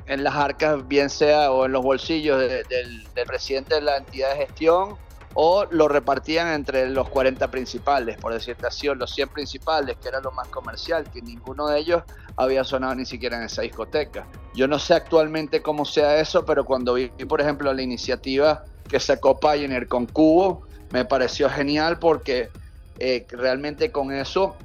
[0.07, 3.97] en las arcas, bien sea o en los bolsillos de- del, del presidente de la
[3.97, 4.97] entidad de gestión,
[5.35, 10.09] o lo repartían entre los 40 principales, por decirte así, o los 100 principales, que
[10.09, 12.03] era lo más comercial, que ninguno de ellos
[12.37, 14.27] había sonado ni siquiera en esa discoteca.
[14.55, 18.99] Yo no sé actualmente cómo sea eso, pero cuando vi, por ejemplo, la iniciativa que
[18.99, 22.51] sacó Pioneer con Cubo, me pareció genial porque
[22.99, 24.57] eh, realmente con eso,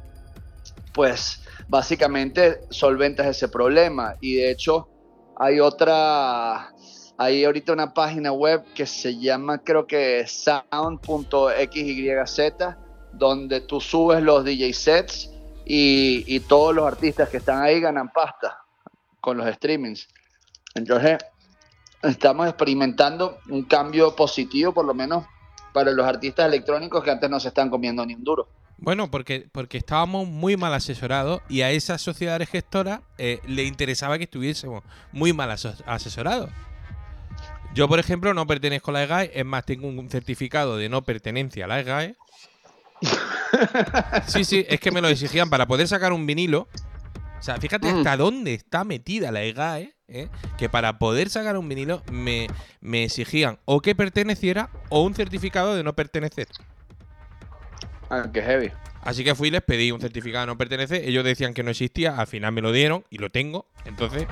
[0.93, 4.15] pues básicamente solventas ese problema.
[4.19, 4.89] Y de hecho,
[5.37, 6.73] hay otra,
[7.17, 11.15] hay ahorita una página web que se llama, creo que sound.xyz,
[13.13, 15.31] donde tú subes los DJ sets
[15.65, 18.59] y, y todos los artistas que están ahí ganan pasta
[19.21, 20.07] con los streamings.
[20.75, 21.17] Entonces,
[22.03, 25.25] estamos experimentando un cambio positivo, por lo menos
[25.75, 28.47] para los artistas electrónicos que antes no se están comiendo ni un duro.
[28.77, 34.17] Bueno, porque, porque estábamos muy mal asesorados y a esas sociedades gestoras eh, le interesaba
[34.17, 36.49] que estuviésemos muy mal asesorados.
[37.73, 41.03] Yo, por ejemplo, no pertenezco a la EGAE, es más, tengo un certificado de no
[41.03, 42.15] pertenencia a la EGAE.
[44.27, 46.67] Sí, sí, es que me lo exigían para poder sacar un vinilo.
[47.39, 47.97] O sea, fíjate Mm.
[47.97, 50.29] hasta dónde está metida la EGAE, ¿eh?
[50.57, 52.47] que para poder sacar un vinilo me,
[52.81, 56.47] me exigían o que perteneciera o un certificado de no pertenecer.
[58.09, 58.71] Ah, qué heavy.
[59.01, 61.07] Así que fui y les pedí un certificado de no pertenecer.
[61.07, 63.67] Ellos decían que no existía, al final me lo dieron y lo tengo.
[63.85, 64.25] Entonces,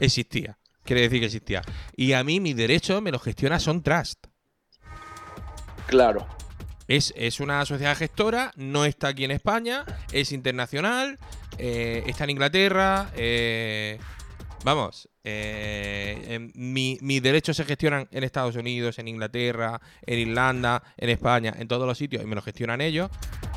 [0.00, 0.58] existía.
[0.84, 1.62] Quiere decir que existía.
[1.96, 4.26] Y a mí mis derechos me los gestiona Son Trust.
[5.86, 6.26] Claro.
[6.88, 11.18] Es, es una sociedad gestora, no está aquí en España, es internacional,
[11.58, 13.98] eh, está en Inglaterra, eh,
[14.64, 21.10] Vamos, eh, mi- mis derechos se gestionan en Estados Unidos, en Inglaterra, en Irlanda, en
[21.10, 23.08] España, en todos los sitios, y me lo gestionan ellos.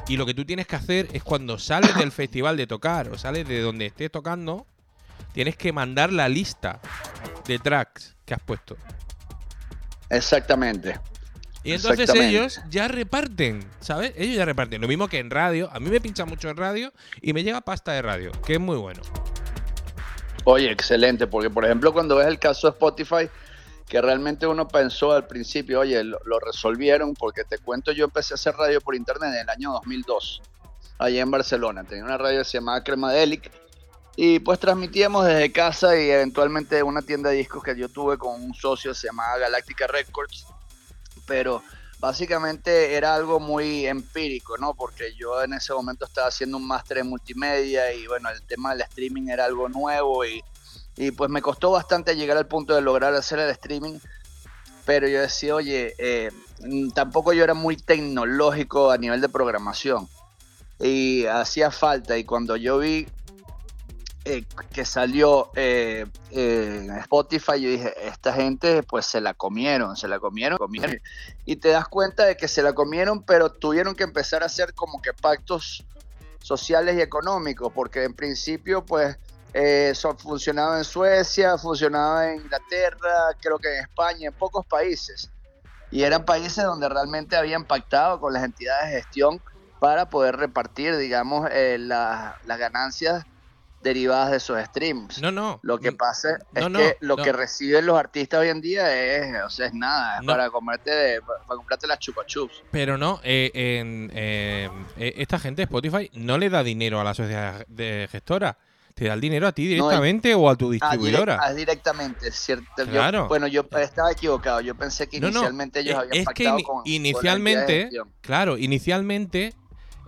[0.08, 3.18] Y lo que tú tienes que hacer es cuando sales del festival de tocar o
[3.18, 4.68] sales de donde estés tocando,
[5.34, 6.80] tienes que mandar la lista
[7.48, 8.78] de tracks que has puesto.
[10.10, 11.00] Exactamente.
[11.64, 14.14] Y entonces ellos ya reparten, ¿sabes?
[14.18, 14.82] Ellos ya reparten.
[14.82, 15.70] Lo mismo que en radio.
[15.72, 16.92] A mí me pincha mucho en radio
[17.22, 19.02] y me llega pasta de radio, que es muy bueno.
[20.44, 23.30] Oye, excelente, porque por ejemplo cuando ves el caso de Spotify,
[23.88, 28.36] que realmente uno pensó al principio, oye, lo, resolvieron, porque te cuento, yo empecé a
[28.36, 30.42] hacer radio por internet en el año 2002,
[30.98, 31.84] allá en Barcelona.
[31.84, 33.52] Tenía una radio que se llamaba Cremadelic
[34.16, 38.42] y pues transmitíamos desde casa y eventualmente una tienda de discos que yo tuve con
[38.42, 40.48] un socio, se llamaba Galáctica Records,
[41.28, 41.62] pero
[42.02, 44.74] básicamente era algo muy empírico, ¿no?
[44.74, 48.72] Porque yo en ese momento estaba haciendo un máster en multimedia y bueno, el tema
[48.72, 50.44] del streaming era algo nuevo y,
[50.98, 54.00] y pues me costó bastante llegar al punto de lograr hacer el streaming,
[54.84, 56.32] pero yo decía, oye, eh,
[56.62, 60.10] mm, tampoco yo era muy tecnológico a nivel de programación
[60.80, 63.08] y hacía falta y cuando yo vi
[64.26, 69.96] eh, que salió eh, eh, en Spotify, yo dije, esta gente pues se la comieron,
[69.96, 71.00] se la comieron, comieron.
[71.46, 74.74] Y te das cuenta de que se la comieron, pero tuvieron que empezar a hacer
[74.74, 75.86] como que pactos
[76.40, 79.18] sociales y económicos, porque en principio pues
[79.54, 85.30] eh, eso funcionaba en Suecia, funcionaba en Inglaterra, creo que en España, en pocos países.
[85.90, 89.42] Y eran países donde realmente habían pactado con las entidades de gestión
[89.80, 93.26] para poder repartir, digamos, eh, la- las ganancias
[93.84, 95.22] derivadas de esos streams.
[95.22, 95.60] No, no.
[95.64, 97.24] Lo que pasa es no, no, que lo no.
[97.24, 101.22] que reciben los artistas hoy en día es, o sea, es nada, es para comerte,
[101.22, 102.64] para, para comprarte las chupa chups.
[102.72, 107.14] Pero no, eh, en, eh, eh, esta gente, Spotify, no le da dinero a la
[107.14, 108.58] sociedad de gestora.
[108.94, 111.40] Te da el dinero a ti directamente o a tu distribuidora.
[111.42, 112.66] ah, directamente, es cierto.
[112.78, 113.28] Yo- Claro.
[113.30, 114.60] bueno, yo estaba equivocado.
[114.60, 116.88] Yo pensé que No, no, inicialmente ellos eh, habían es que pactado ini- con, con
[116.92, 119.54] inicialmente, claro, inicialmente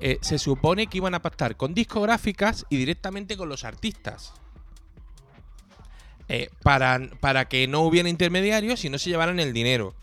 [0.05, 4.33] eh, se supone que iban a pactar con discográficas y directamente con los artistas.
[6.27, 9.95] Eh, para, para que no hubiera intermediarios y no se llevaran el dinero.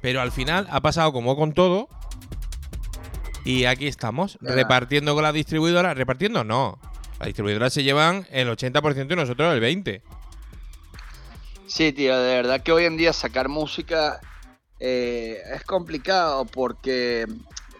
[0.00, 1.88] Pero al final ha pasado como con todo.
[3.44, 5.92] Y aquí estamos, repartiendo con la distribuidora.
[5.92, 6.78] Repartiendo no.
[7.18, 10.02] Las distribuidoras se llevan el 80% y nosotros el 20%.
[11.66, 14.20] Sí, tío, de verdad que hoy en día sacar música
[14.78, 17.26] eh, es complicado porque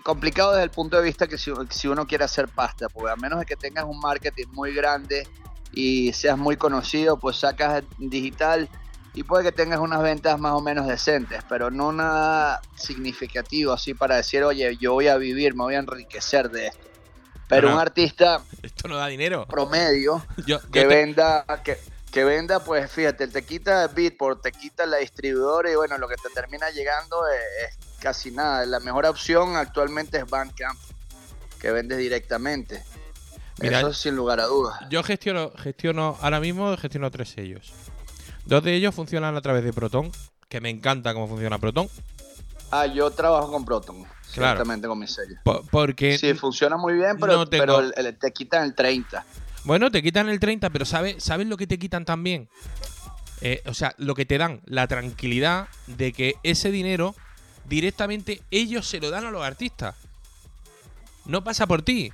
[0.08, 3.16] complicado desde el punto de vista que si, si uno quiere hacer pasta, porque a
[3.16, 5.28] menos de que tengas un marketing muy grande
[5.70, 8.70] y seas muy conocido, pues sacas digital
[9.12, 13.92] y puede que tengas unas ventas más o menos decentes, pero no nada significativo así
[13.92, 16.88] para decir, oye, yo voy a vivir, me voy a enriquecer de esto.
[17.46, 19.46] Pero un artista Esto no da dinero.
[19.46, 21.76] promedio Yo, que te- venda, que,
[22.10, 26.08] que venda, pues fíjate, te quita el Beatport, te quita la distribuidora y bueno, lo
[26.08, 28.64] que te termina llegando es casi nada.
[28.66, 30.78] La mejor opción actualmente es Bandcamp,
[31.60, 32.82] que vendes directamente.
[33.60, 34.78] Mira, Eso sin lugar a dudas.
[34.90, 37.72] Yo gestiono, gestiono, ahora mismo gestiono tres sellos.
[38.44, 40.12] Dos de ellos funcionan a través de Proton,
[40.48, 41.88] que me encanta cómo funciona Proton,
[42.70, 44.02] Ah, yo trabajo con Proton,
[44.34, 44.50] Claro.
[44.52, 45.36] directamente con mi sello.
[45.42, 48.74] po- porque, Sí, funciona muy bien, pero, no tengo- pero el- el- te quitan el
[48.74, 49.24] 30.
[49.64, 52.50] bueno, te quitan el 30, pero ¿sabes ¿sabes lo que te quitan también?
[53.40, 57.14] Eh, o sea, lo que te dan, la tranquilidad de que ese dinero
[57.68, 59.94] directamente ellos se lo dan a los artistas.
[61.26, 62.10] No pasa por ti.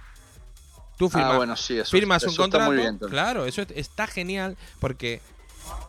[0.96, 2.66] Tú firmas, ah, bueno, sí, eso, firmas eso un contrato.
[2.66, 2.88] muy bien.
[2.90, 3.12] entonces.
[3.12, 5.20] claro, eso es- está genial porque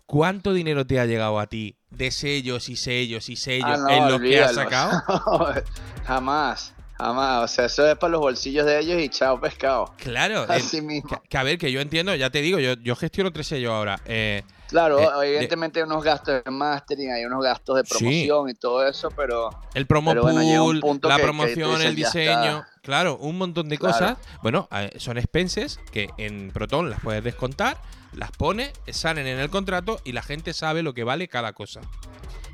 [0.07, 3.89] ¿cuánto dinero te ha llegado a ti de sellos y sellos y sellos Ah, no,
[3.89, 5.03] en lo que has sacado?
[6.05, 7.43] jamás, jamás.
[7.43, 9.93] O sea, eso es para los bolsillos de ellos y chao pescado.
[9.97, 11.09] Claro, Así mismo.
[11.09, 13.71] que, que a ver, que yo entiendo, ya te digo, yo, yo gestiono tres sellos
[13.71, 13.99] ahora.
[14.05, 17.89] eh, Claro, Eh, de- evidentemente hay unos gastos de mastering, hay unos gastos de Sí.
[17.97, 21.85] promoción y todo eso, pero el promo Pero bueno, pool, la que- que promoción, dices,
[21.85, 23.93] el diseño, claro, un montón de Claro.
[23.93, 24.17] cosas.
[24.41, 27.77] Bueno, eh, son expenses que en Proton las puedes descontar,
[28.13, 31.81] las pones, salen en el contrato y la gente sabe lo que vale cada cosa.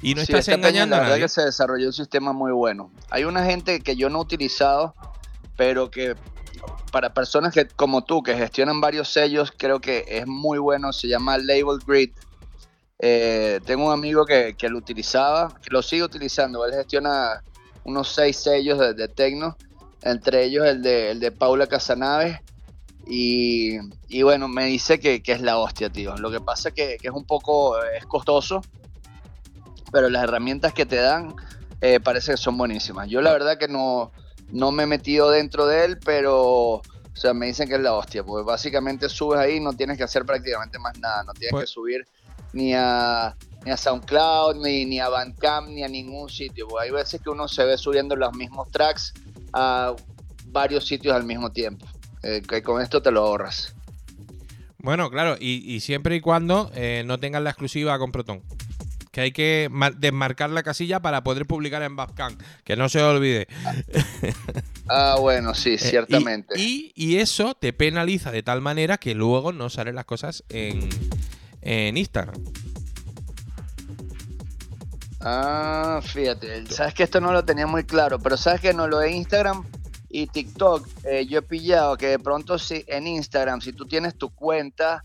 [0.02, 1.24] Y no sí, estás engañando la a verdad nadie.
[1.26, 2.92] que se desarrolló un sistema muy bueno.
[3.12, 4.96] Hay una gente que yo no he utilizado,
[5.56, 6.16] pero que
[6.92, 11.08] para personas que como tú, que gestionan varios sellos, creo que es muy bueno, se
[11.08, 12.12] llama Label Grid.
[13.00, 17.44] Eh, tengo un amigo que, que lo utilizaba, que lo sigue utilizando, él gestiona
[17.84, 19.58] unos seis sellos de, Tecno,
[20.04, 22.40] entre ellos el de, el de Paula Casanaves.
[23.08, 26.16] Y, y bueno, me dice que, que es la hostia, tío.
[26.18, 28.62] Lo que pasa es que, que es un poco, eh, es costoso,
[29.92, 31.36] pero las herramientas que te dan
[31.82, 33.10] eh, parece que son buenísimas.
[33.10, 34.12] Yo la verdad que no,
[34.52, 36.84] no me he metido dentro de él, pero, O
[37.14, 40.04] sea, me dicen que es la hostia, porque básicamente subes ahí y no tienes que
[40.04, 41.24] hacer prácticamente más nada.
[41.24, 42.08] No tienes Pues- que subir
[42.54, 43.36] ni a,
[43.66, 46.68] ni a SoundCloud, ni, ni a Bandcamp, ni a ningún sitio.
[46.70, 49.14] Porque hay veces que uno se ve subiendo los mismos tracks
[49.54, 49.94] a
[50.48, 51.86] varios sitios al mismo tiempo.
[52.24, 53.76] Eh, que con esto te lo ahorras.
[54.80, 58.42] Bueno, claro, y, y siempre y cuando eh, no tengas la exclusiva con Proton.
[59.12, 62.42] Que hay que mar- desmarcar la casilla para poder publicar en Bandcamp.
[62.64, 63.48] Que no se olvide.
[64.88, 66.60] Ah, bueno, sí, Eh, ciertamente.
[66.60, 70.44] Y, y- y eso te penaliza de tal manera que luego no salen las cosas
[70.50, 70.88] en,
[71.62, 72.36] en Instagram.
[75.20, 78.98] Ah, fíjate, sabes que esto no lo tenía muy claro, pero sabes que no lo
[79.00, 79.64] de Instagram
[80.10, 84.16] y TikTok, eh, yo he pillado que de pronto si en Instagram, si tú tienes
[84.18, 85.04] tu cuenta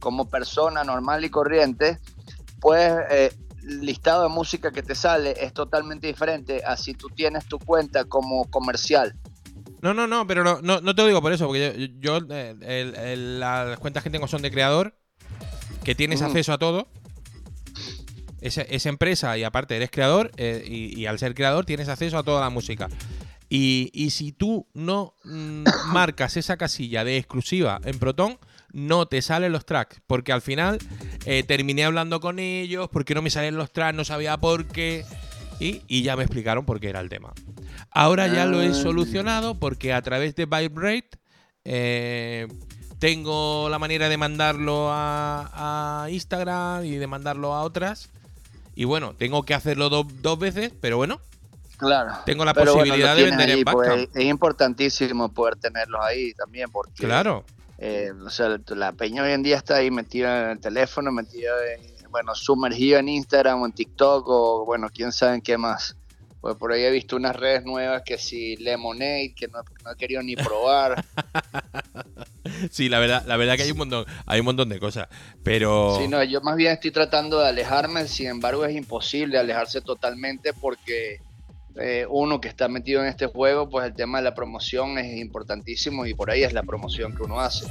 [0.00, 1.98] como persona normal y corriente,
[2.64, 3.30] pues eh,
[3.62, 7.58] el listado de música que te sale es totalmente diferente a si tú tienes tu
[7.58, 9.14] cuenta como comercial.
[9.82, 12.26] No, no, no, pero no, no, no te lo digo por eso, porque yo, yo,
[12.34, 14.96] eh, el- el- las cuentas que tengo son de creador,
[15.84, 16.88] que tienes acceso a todo.
[18.40, 22.16] Es, es empresa y aparte eres creador, eh, y, y al ser creador tienes acceso
[22.16, 22.88] a toda la música.
[23.50, 28.38] Y, y si tú no mm, marcas esa casilla de exclusiva en Proton,
[28.74, 30.00] no te salen los tracks.
[30.06, 30.78] Porque al final
[31.24, 35.04] eh, terminé hablando con ellos, porque no me salen los tracks, no sabía por qué.
[35.60, 37.32] Y, y ya me explicaron por qué era el tema.
[37.90, 38.74] Ahora ya lo he Ah.
[38.74, 41.10] solucionado porque a través de Vibrate
[41.64, 42.48] eh,
[42.98, 48.10] tengo la manera de mandarlo a, a Instagram y de mandarlo a otras.
[48.74, 51.20] Y bueno, tengo que hacerlo do- dos veces, pero bueno,
[51.76, 52.12] Claro.
[52.24, 54.16] Tengo la Pero posibilidad de vender en ahí, pues, Bandcamp.
[54.16, 57.44] es importantísimo poder tenerlos ahí también, porque claro.
[57.86, 61.52] Eh, o sea, la peña hoy en día está ahí metida en el teléfono, metida
[61.74, 65.94] en, bueno, sumergida en Instagram o en TikTok o, bueno, quién sabe en qué más.
[66.40, 69.96] Pues por ahí he visto unas redes nuevas que si Lemonade, que no, no he
[69.96, 71.04] querido ni probar.
[72.70, 75.08] Sí, la verdad, la verdad que hay un montón, hay un montón de cosas.
[75.42, 79.80] Pero Sí, no, yo más bien estoy tratando de alejarme, sin embargo es imposible alejarse
[79.80, 81.20] totalmente porque
[81.76, 85.16] eh, uno que está metido en este juego, pues el tema de la promoción es
[85.18, 87.66] importantísimo y por ahí es la promoción que uno hace.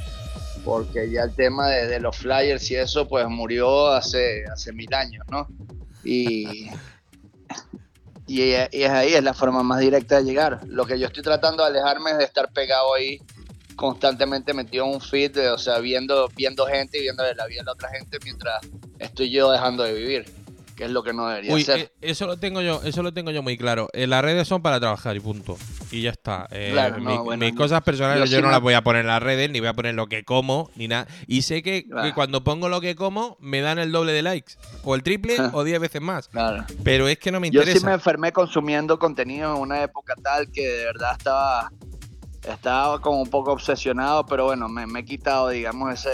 [0.64, 5.24] Porque ya el tema de, los flyers y eso, pues murió hace, hace mil años,
[5.30, 5.46] ¿no?
[6.02, 6.70] Y,
[8.26, 10.60] y, es ahí, es la forma más directa de llegar.
[10.66, 13.20] Lo que yo estoy tratando de alejarme es de estar pegado ahí
[13.76, 17.64] constantemente metido en un feed, o sea, viendo, viendo gente y viendo la vida de
[17.64, 18.60] la otra gente mientras
[18.98, 20.43] estoy yo dejando de vivir,
[20.76, 21.78] que es lo que no debería Uy, ser.
[21.80, 23.88] eh, eso lo tengo yo, eso lo tengo yo muy claro.
[23.92, 25.56] Eh, las redes son para trabajar y punto.
[25.92, 26.48] Y ya está.
[26.50, 28.82] Eh, Claro, no, mi- bueno, mis yo- cosas personales yo yo, no las voy a
[28.82, 31.06] poner en las redes, ni voy a poner lo que como, ni nada.
[31.28, 34.54] Y sé que, cuando pongo lo que como, me dan el doble de likes.
[34.82, 36.28] O el triple o diez veces más.
[36.28, 36.64] Claro.
[36.82, 37.78] Pero es que no me Yo interesa.
[37.80, 41.70] sí me enfermé consumiendo contenido en una época tal que de verdad estaba,
[42.48, 46.10] estaba como un poco obsesionado, pero bueno, me, me he quitado, digamos, ese,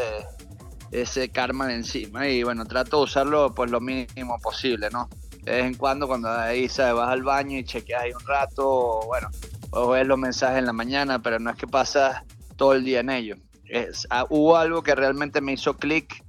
[0.91, 5.09] ese karma de encima y bueno, trato de usarlo pues lo mínimo posible, ¿no?
[5.43, 6.95] De vez en cuando, cuando ahí ¿sabes?
[6.95, 9.29] vas al baño y chequeas ahí un rato, o bueno,
[9.71, 12.23] o ves los mensajes en la mañana, pero no es que pasas
[12.57, 13.37] todo el día en ello.
[13.65, 16.25] Es, ah, hubo algo que realmente me hizo clic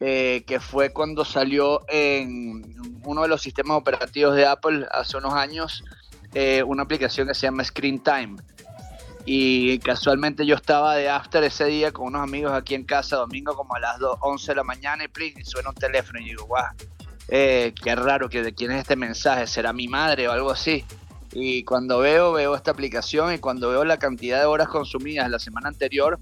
[0.00, 2.62] eh, que fue cuando salió en
[3.04, 5.82] uno de los sistemas operativos de Apple hace unos años
[6.34, 8.36] eh, una aplicación que se llama Screen Time.
[9.26, 13.54] Y casualmente yo estaba de after ese día con unos amigos aquí en casa, domingo
[13.54, 16.44] como a las 2, 11 de la mañana y, plin, suena un teléfono y digo,
[16.44, 16.66] guau,
[17.28, 20.84] eh, qué raro, de quién es este mensaje, será mi madre o algo así.
[21.32, 25.38] Y cuando veo, veo esta aplicación y cuando veo la cantidad de horas consumidas la
[25.38, 26.18] semana anterior,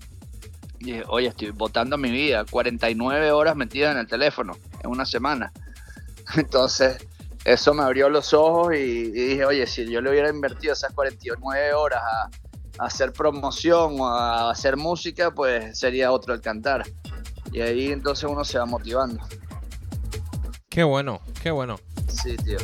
[0.78, 5.52] dije, oye, estoy botando mi vida, 49 horas metidas en el teléfono en una semana.
[6.36, 7.04] Entonces,
[7.44, 10.92] eso me abrió los ojos y, y dije, oye, si yo le hubiera invertido esas
[10.92, 12.30] 49 horas a
[12.78, 16.84] hacer promoción o a hacer música, pues sería otro el cantar.
[17.52, 19.20] Y ahí entonces uno se va motivando.
[20.68, 21.78] Qué bueno, qué bueno.
[22.08, 22.58] Sí, tío.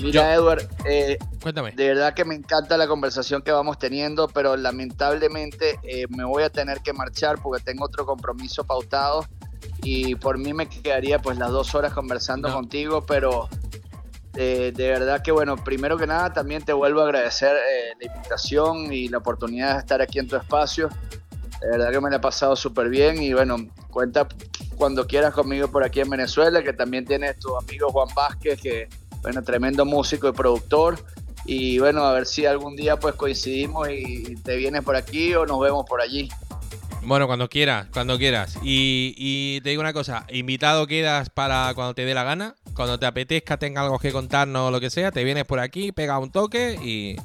[0.00, 1.72] Mira, Edward, eh, Cuéntame.
[1.72, 6.44] de verdad que me encanta la conversación que vamos teniendo, pero lamentablemente eh, me voy
[6.44, 9.26] a tener que marchar porque tengo otro compromiso pautado
[9.82, 12.54] y por mí me quedaría pues las dos horas conversando No.
[12.54, 13.48] contigo, pero
[14.40, 18.14] eh, de verdad que bueno, primero que nada también te vuelvo a agradecer eh, la
[18.14, 20.88] invitación y la oportunidad de estar aquí en tu espacio.
[21.60, 23.56] De verdad que me la he pasado súper bien y bueno,
[23.90, 24.28] cuenta
[24.76, 28.88] cuando quieras conmigo por aquí en Venezuela, que también tienes tu amigo Juan Vázquez, que
[29.22, 31.04] bueno, tremendo músico y productor.
[31.44, 35.46] Y bueno, a ver si algún día pues coincidimos y te vienes por aquí o
[35.46, 36.28] nos vemos por allí.
[37.02, 38.58] Bueno, cuando quieras, cuando quieras.
[38.62, 42.98] Y, y te digo una cosa, invitado quedas para cuando te dé la gana, cuando
[42.98, 46.18] te apetezca, tenga algo que contarnos o lo que sea, te vienes por aquí, pega
[46.18, 47.16] un toque y,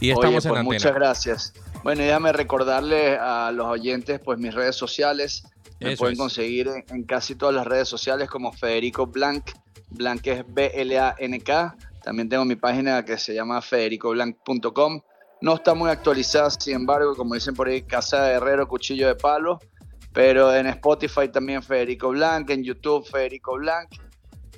[0.00, 1.54] y Oye, estamos pues en muchas gracias.
[1.82, 5.44] Bueno, déjame recordarle a los oyentes pues mis redes sociales.
[5.80, 6.18] Me Eso pueden es.
[6.18, 9.44] conseguir en, en casi todas las redes sociales como Federico Blanc.
[9.90, 11.76] Blanc es B-L-A-N-K.
[12.02, 15.00] También tengo mi página que se llama federicoblanc.com.
[15.40, 19.14] No está muy actualizada, sin embargo, como dicen por ahí, Casa de Herrero, Cuchillo de
[19.14, 19.58] Palo.
[20.12, 23.88] Pero en Spotify también Federico Blanc, en YouTube Federico Blanc.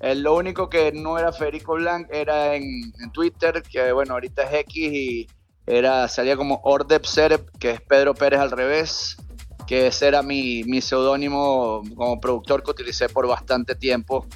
[0.00, 4.54] Eh, lo único que no era Federico Blanc era en, Twitter, que bueno, ahorita es
[4.60, 5.28] X y
[5.66, 9.18] era, salía como Ordep Serep, que es Pedro Pérez al revés,
[9.66, 14.26] que ese era mi, mi seudónimo como productor que utilicé por bastante tiempo,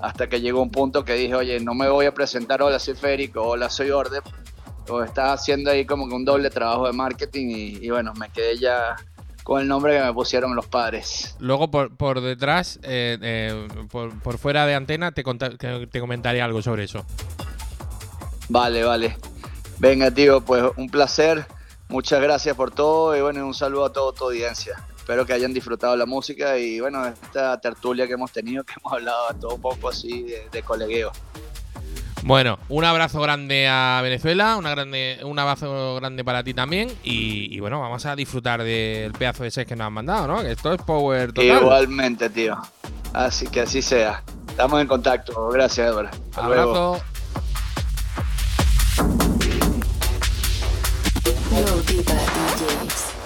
[0.00, 2.94] hasta que llegó un punto que dije, oye, no me voy a presentar, hola, soy
[2.94, 4.24] Federico, hola, soy Ordep,
[4.88, 8.30] o estaba haciendo ahí como que un doble trabajo de marketing y, y bueno, me
[8.30, 8.96] quedé ya
[9.42, 11.36] con el nombre que me pusieron los padres.
[11.40, 16.62] Luego por, por detrás, eh, eh, por, por fuera de antena, te te comentaré algo
[16.62, 17.04] sobre eso.
[18.48, 19.16] Vale, vale.
[19.78, 21.46] Venga, tío, pues un placer.
[21.88, 24.82] Muchas gracias por todo y bueno, un saludo a toda tu audiencia.
[24.96, 28.92] Espero que hayan disfrutado la música y bueno, esta tertulia que hemos tenido, que hemos
[28.92, 31.10] hablado todo un poco así de, de colegueo.
[32.24, 36.88] Bueno, un abrazo grande a Venezuela, una grande, un abrazo grande para ti también.
[37.02, 40.40] Y, y bueno, vamos a disfrutar del pedazo de set que nos han mandado, ¿no?
[40.40, 41.62] Que esto es power total.
[41.62, 42.56] Igualmente, tío.
[43.12, 44.22] Así que así sea.
[44.48, 45.48] Estamos en contacto.
[45.48, 46.10] Gracias, Edward.
[46.30, 46.94] Hasta luego.
[46.94, 47.04] Abrazo.
[51.52, 53.21] No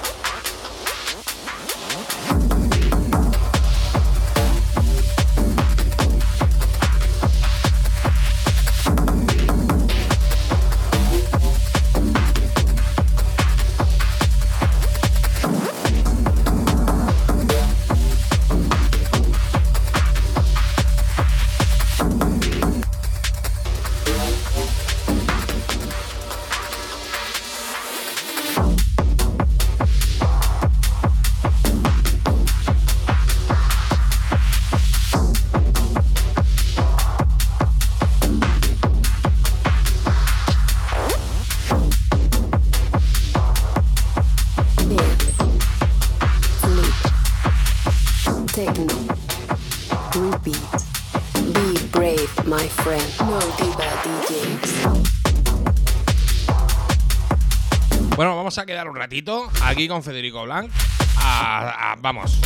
[58.76, 60.70] quedar un ratito aquí con Federico Blanc.
[61.18, 62.38] A- vamos.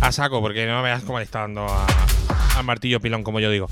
[0.00, 3.68] A saco, porque no veas cómo le está dando a- martillo pilón, como yo digo.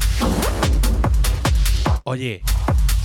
[2.05, 2.43] Oye,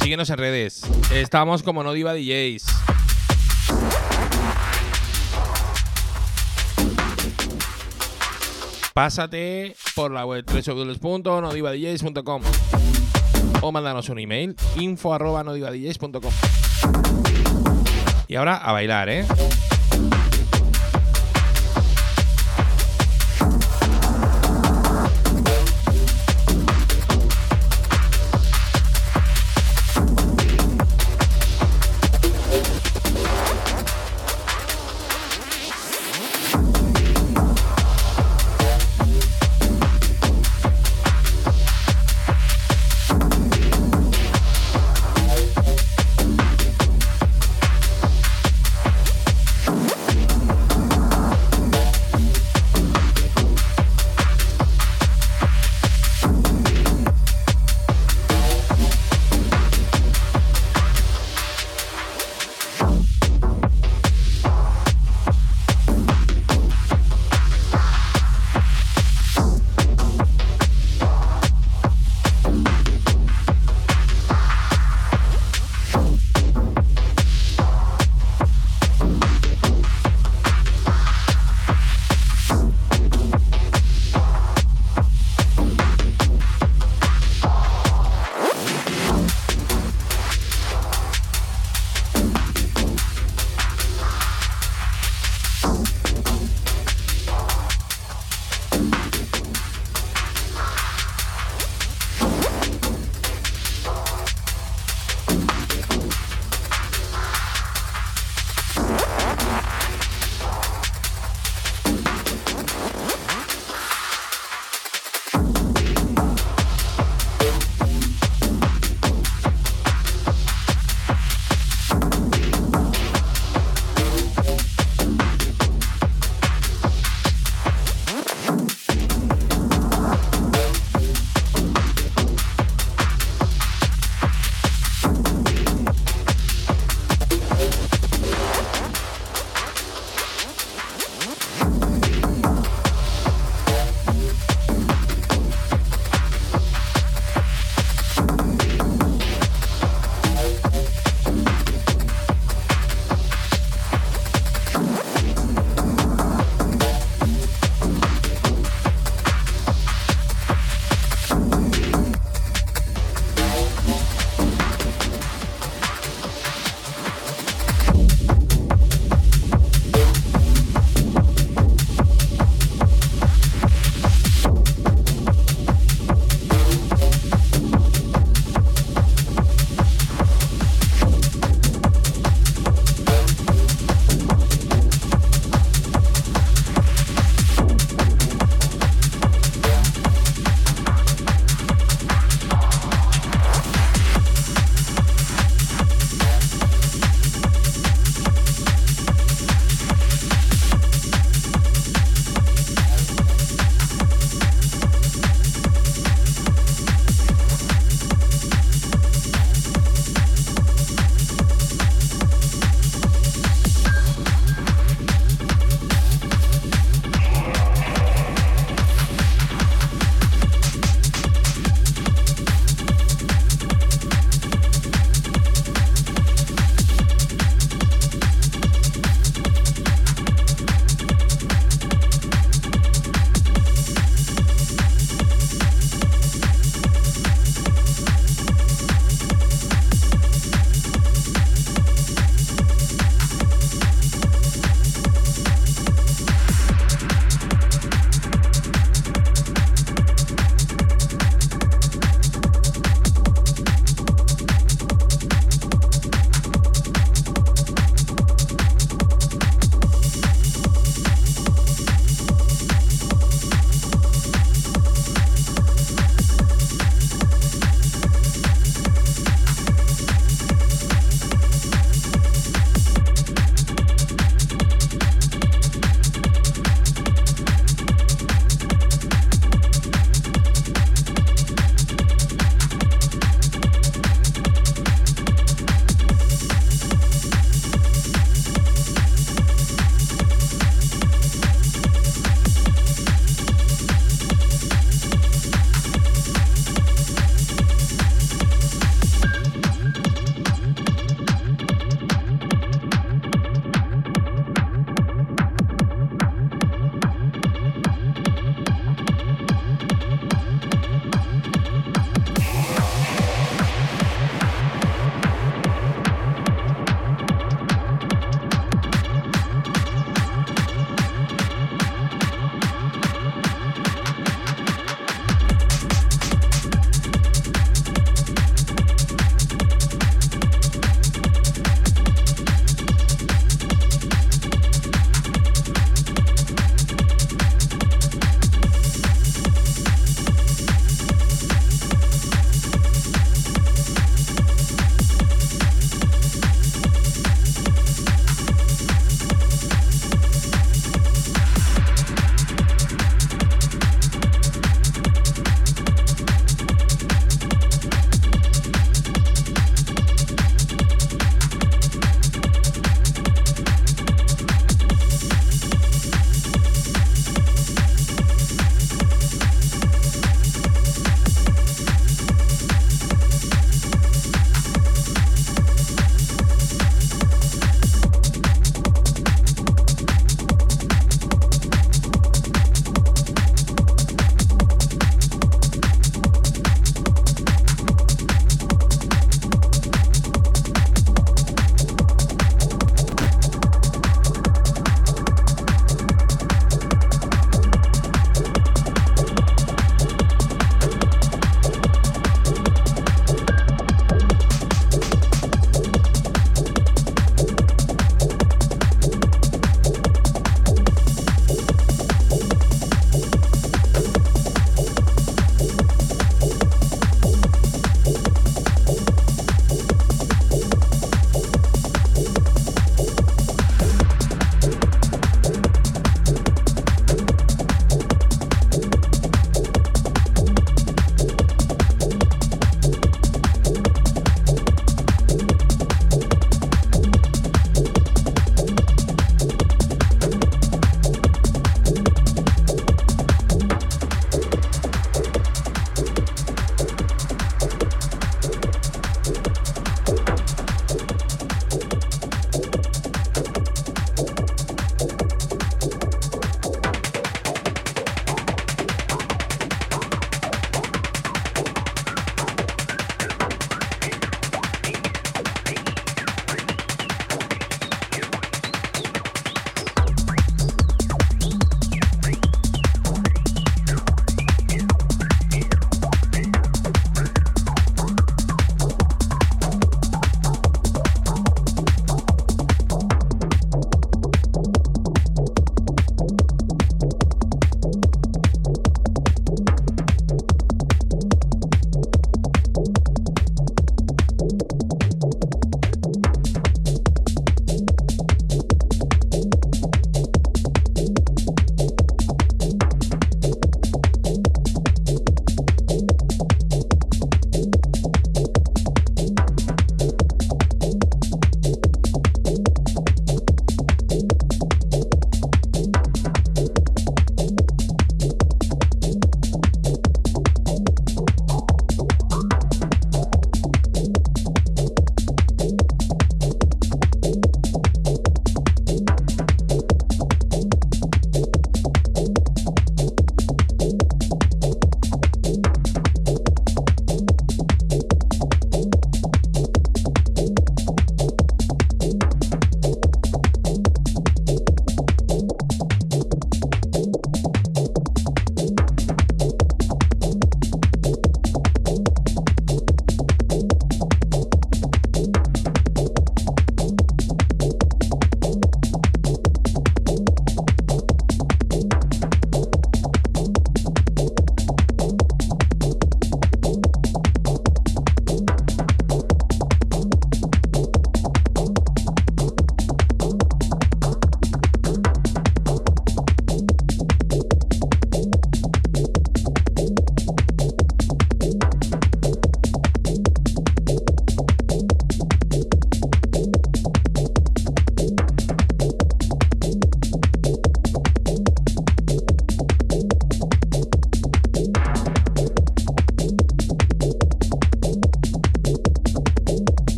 [0.00, 0.80] síguenos en redes.
[1.10, 2.64] Estamos como No Diva DJs.
[8.94, 12.42] Pásate por la web www.nodivadjs.com
[13.62, 16.32] o mándanos un email info arroba nodivadjs.com
[18.32, 19.26] y ahora a bailar, ¿eh?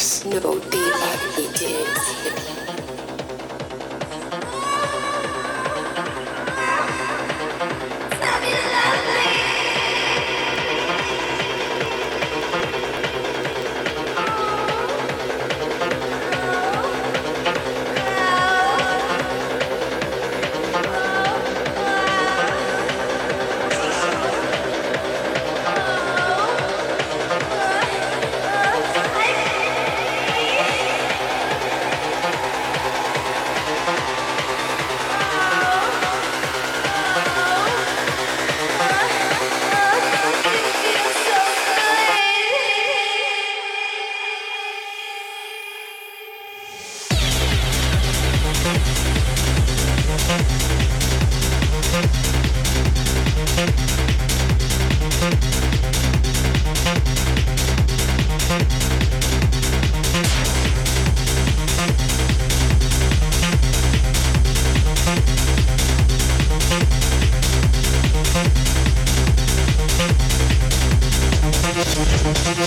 [0.00, 0.24] DJs.
[0.42, 0.69] No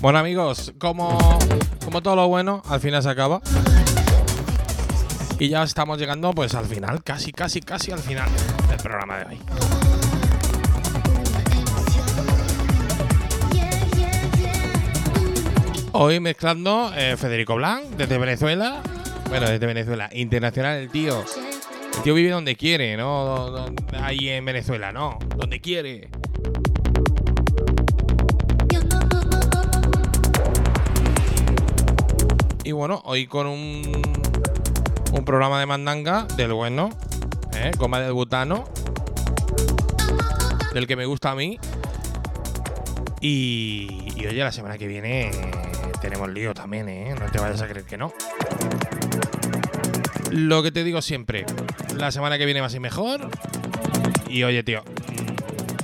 [0.00, 1.18] Bueno amigos, como,
[1.84, 3.42] como todo lo bueno, al final se acaba.
[5.38, 8.28] Y ya estamos llegando pues al final, casi, casi, casi al final
[8.68, 9.38] del programa de hoy.
[15.92, 18.80] Hoy mezclando eh, Federico Blanc desde Venezuela.
[19.28, 20.08] Bueno, desde Venezuela.
[20.12, 21.22] Internacional el tío.
[21.96, 23.66] El tío vive donde quiere, ¿no?
[24.00, 25.18] Ahí en Venezuela, no.
[25.36, 26.09] Donde quiere.
[33.10, 33.82] Hoy con un,
[35.12, 36.90] un programa de mandanga del bueno,
[37.56, 37.72] ¿eh?
[37.76, 38.68] Goma del butano,
[40.72, 41.58] del que me gusta a mí.
[43.20, 45.32] Y, y oye, la semana que viene eh,
[46.00, 47.12] tenemos lío también, ¿eh?
[47.18, 48.12] No te vayas a creer que no.
[50.30, 51.46] Lo que te digo siempre,
[51.96, 53.28] la semana que viene más y mejor.
[54.28, 54.84] Y oye, tío,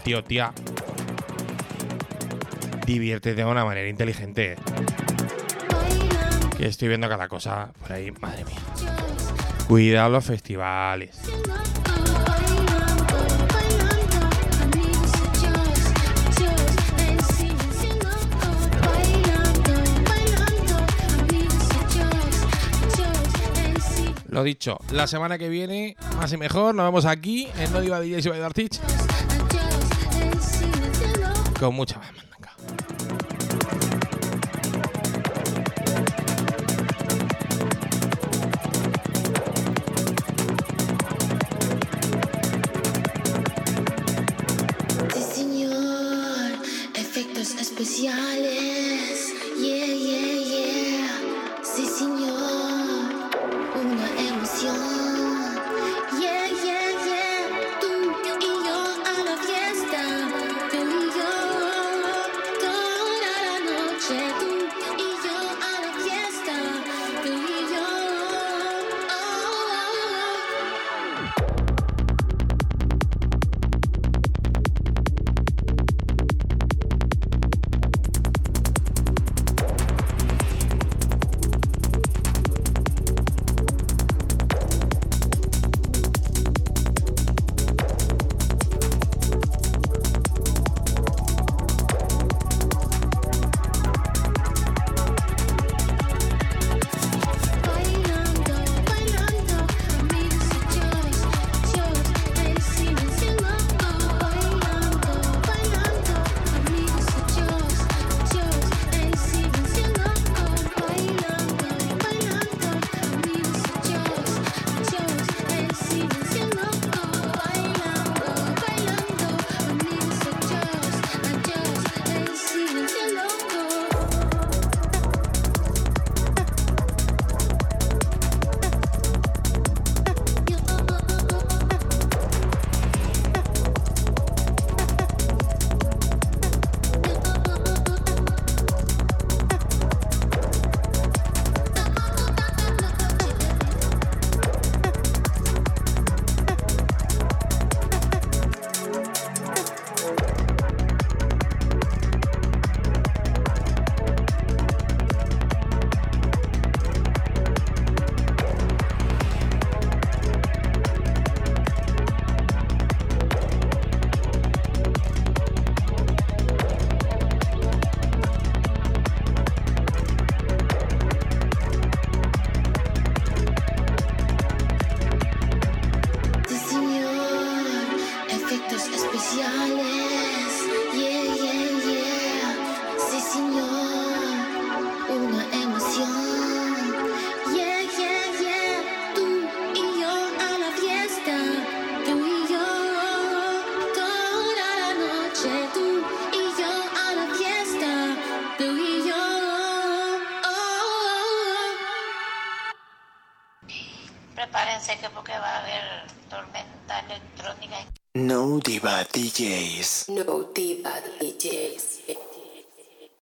[0.04, 0.52] tío, tía,
[2.86, 4.54] diviértete de una manera inteligente.
[6.56, 8.56] Que estoy viendo cada cosa por ahí, madre mía.
[9.68, 11.20] Cuidado los festivales.
[24.28, 28.00] Lo dicho, la semana que viene, más y mejor, nos vemos aquí en No Diva
[28.00, 28.30] DJs y
[31.58, 32.15] con mucha más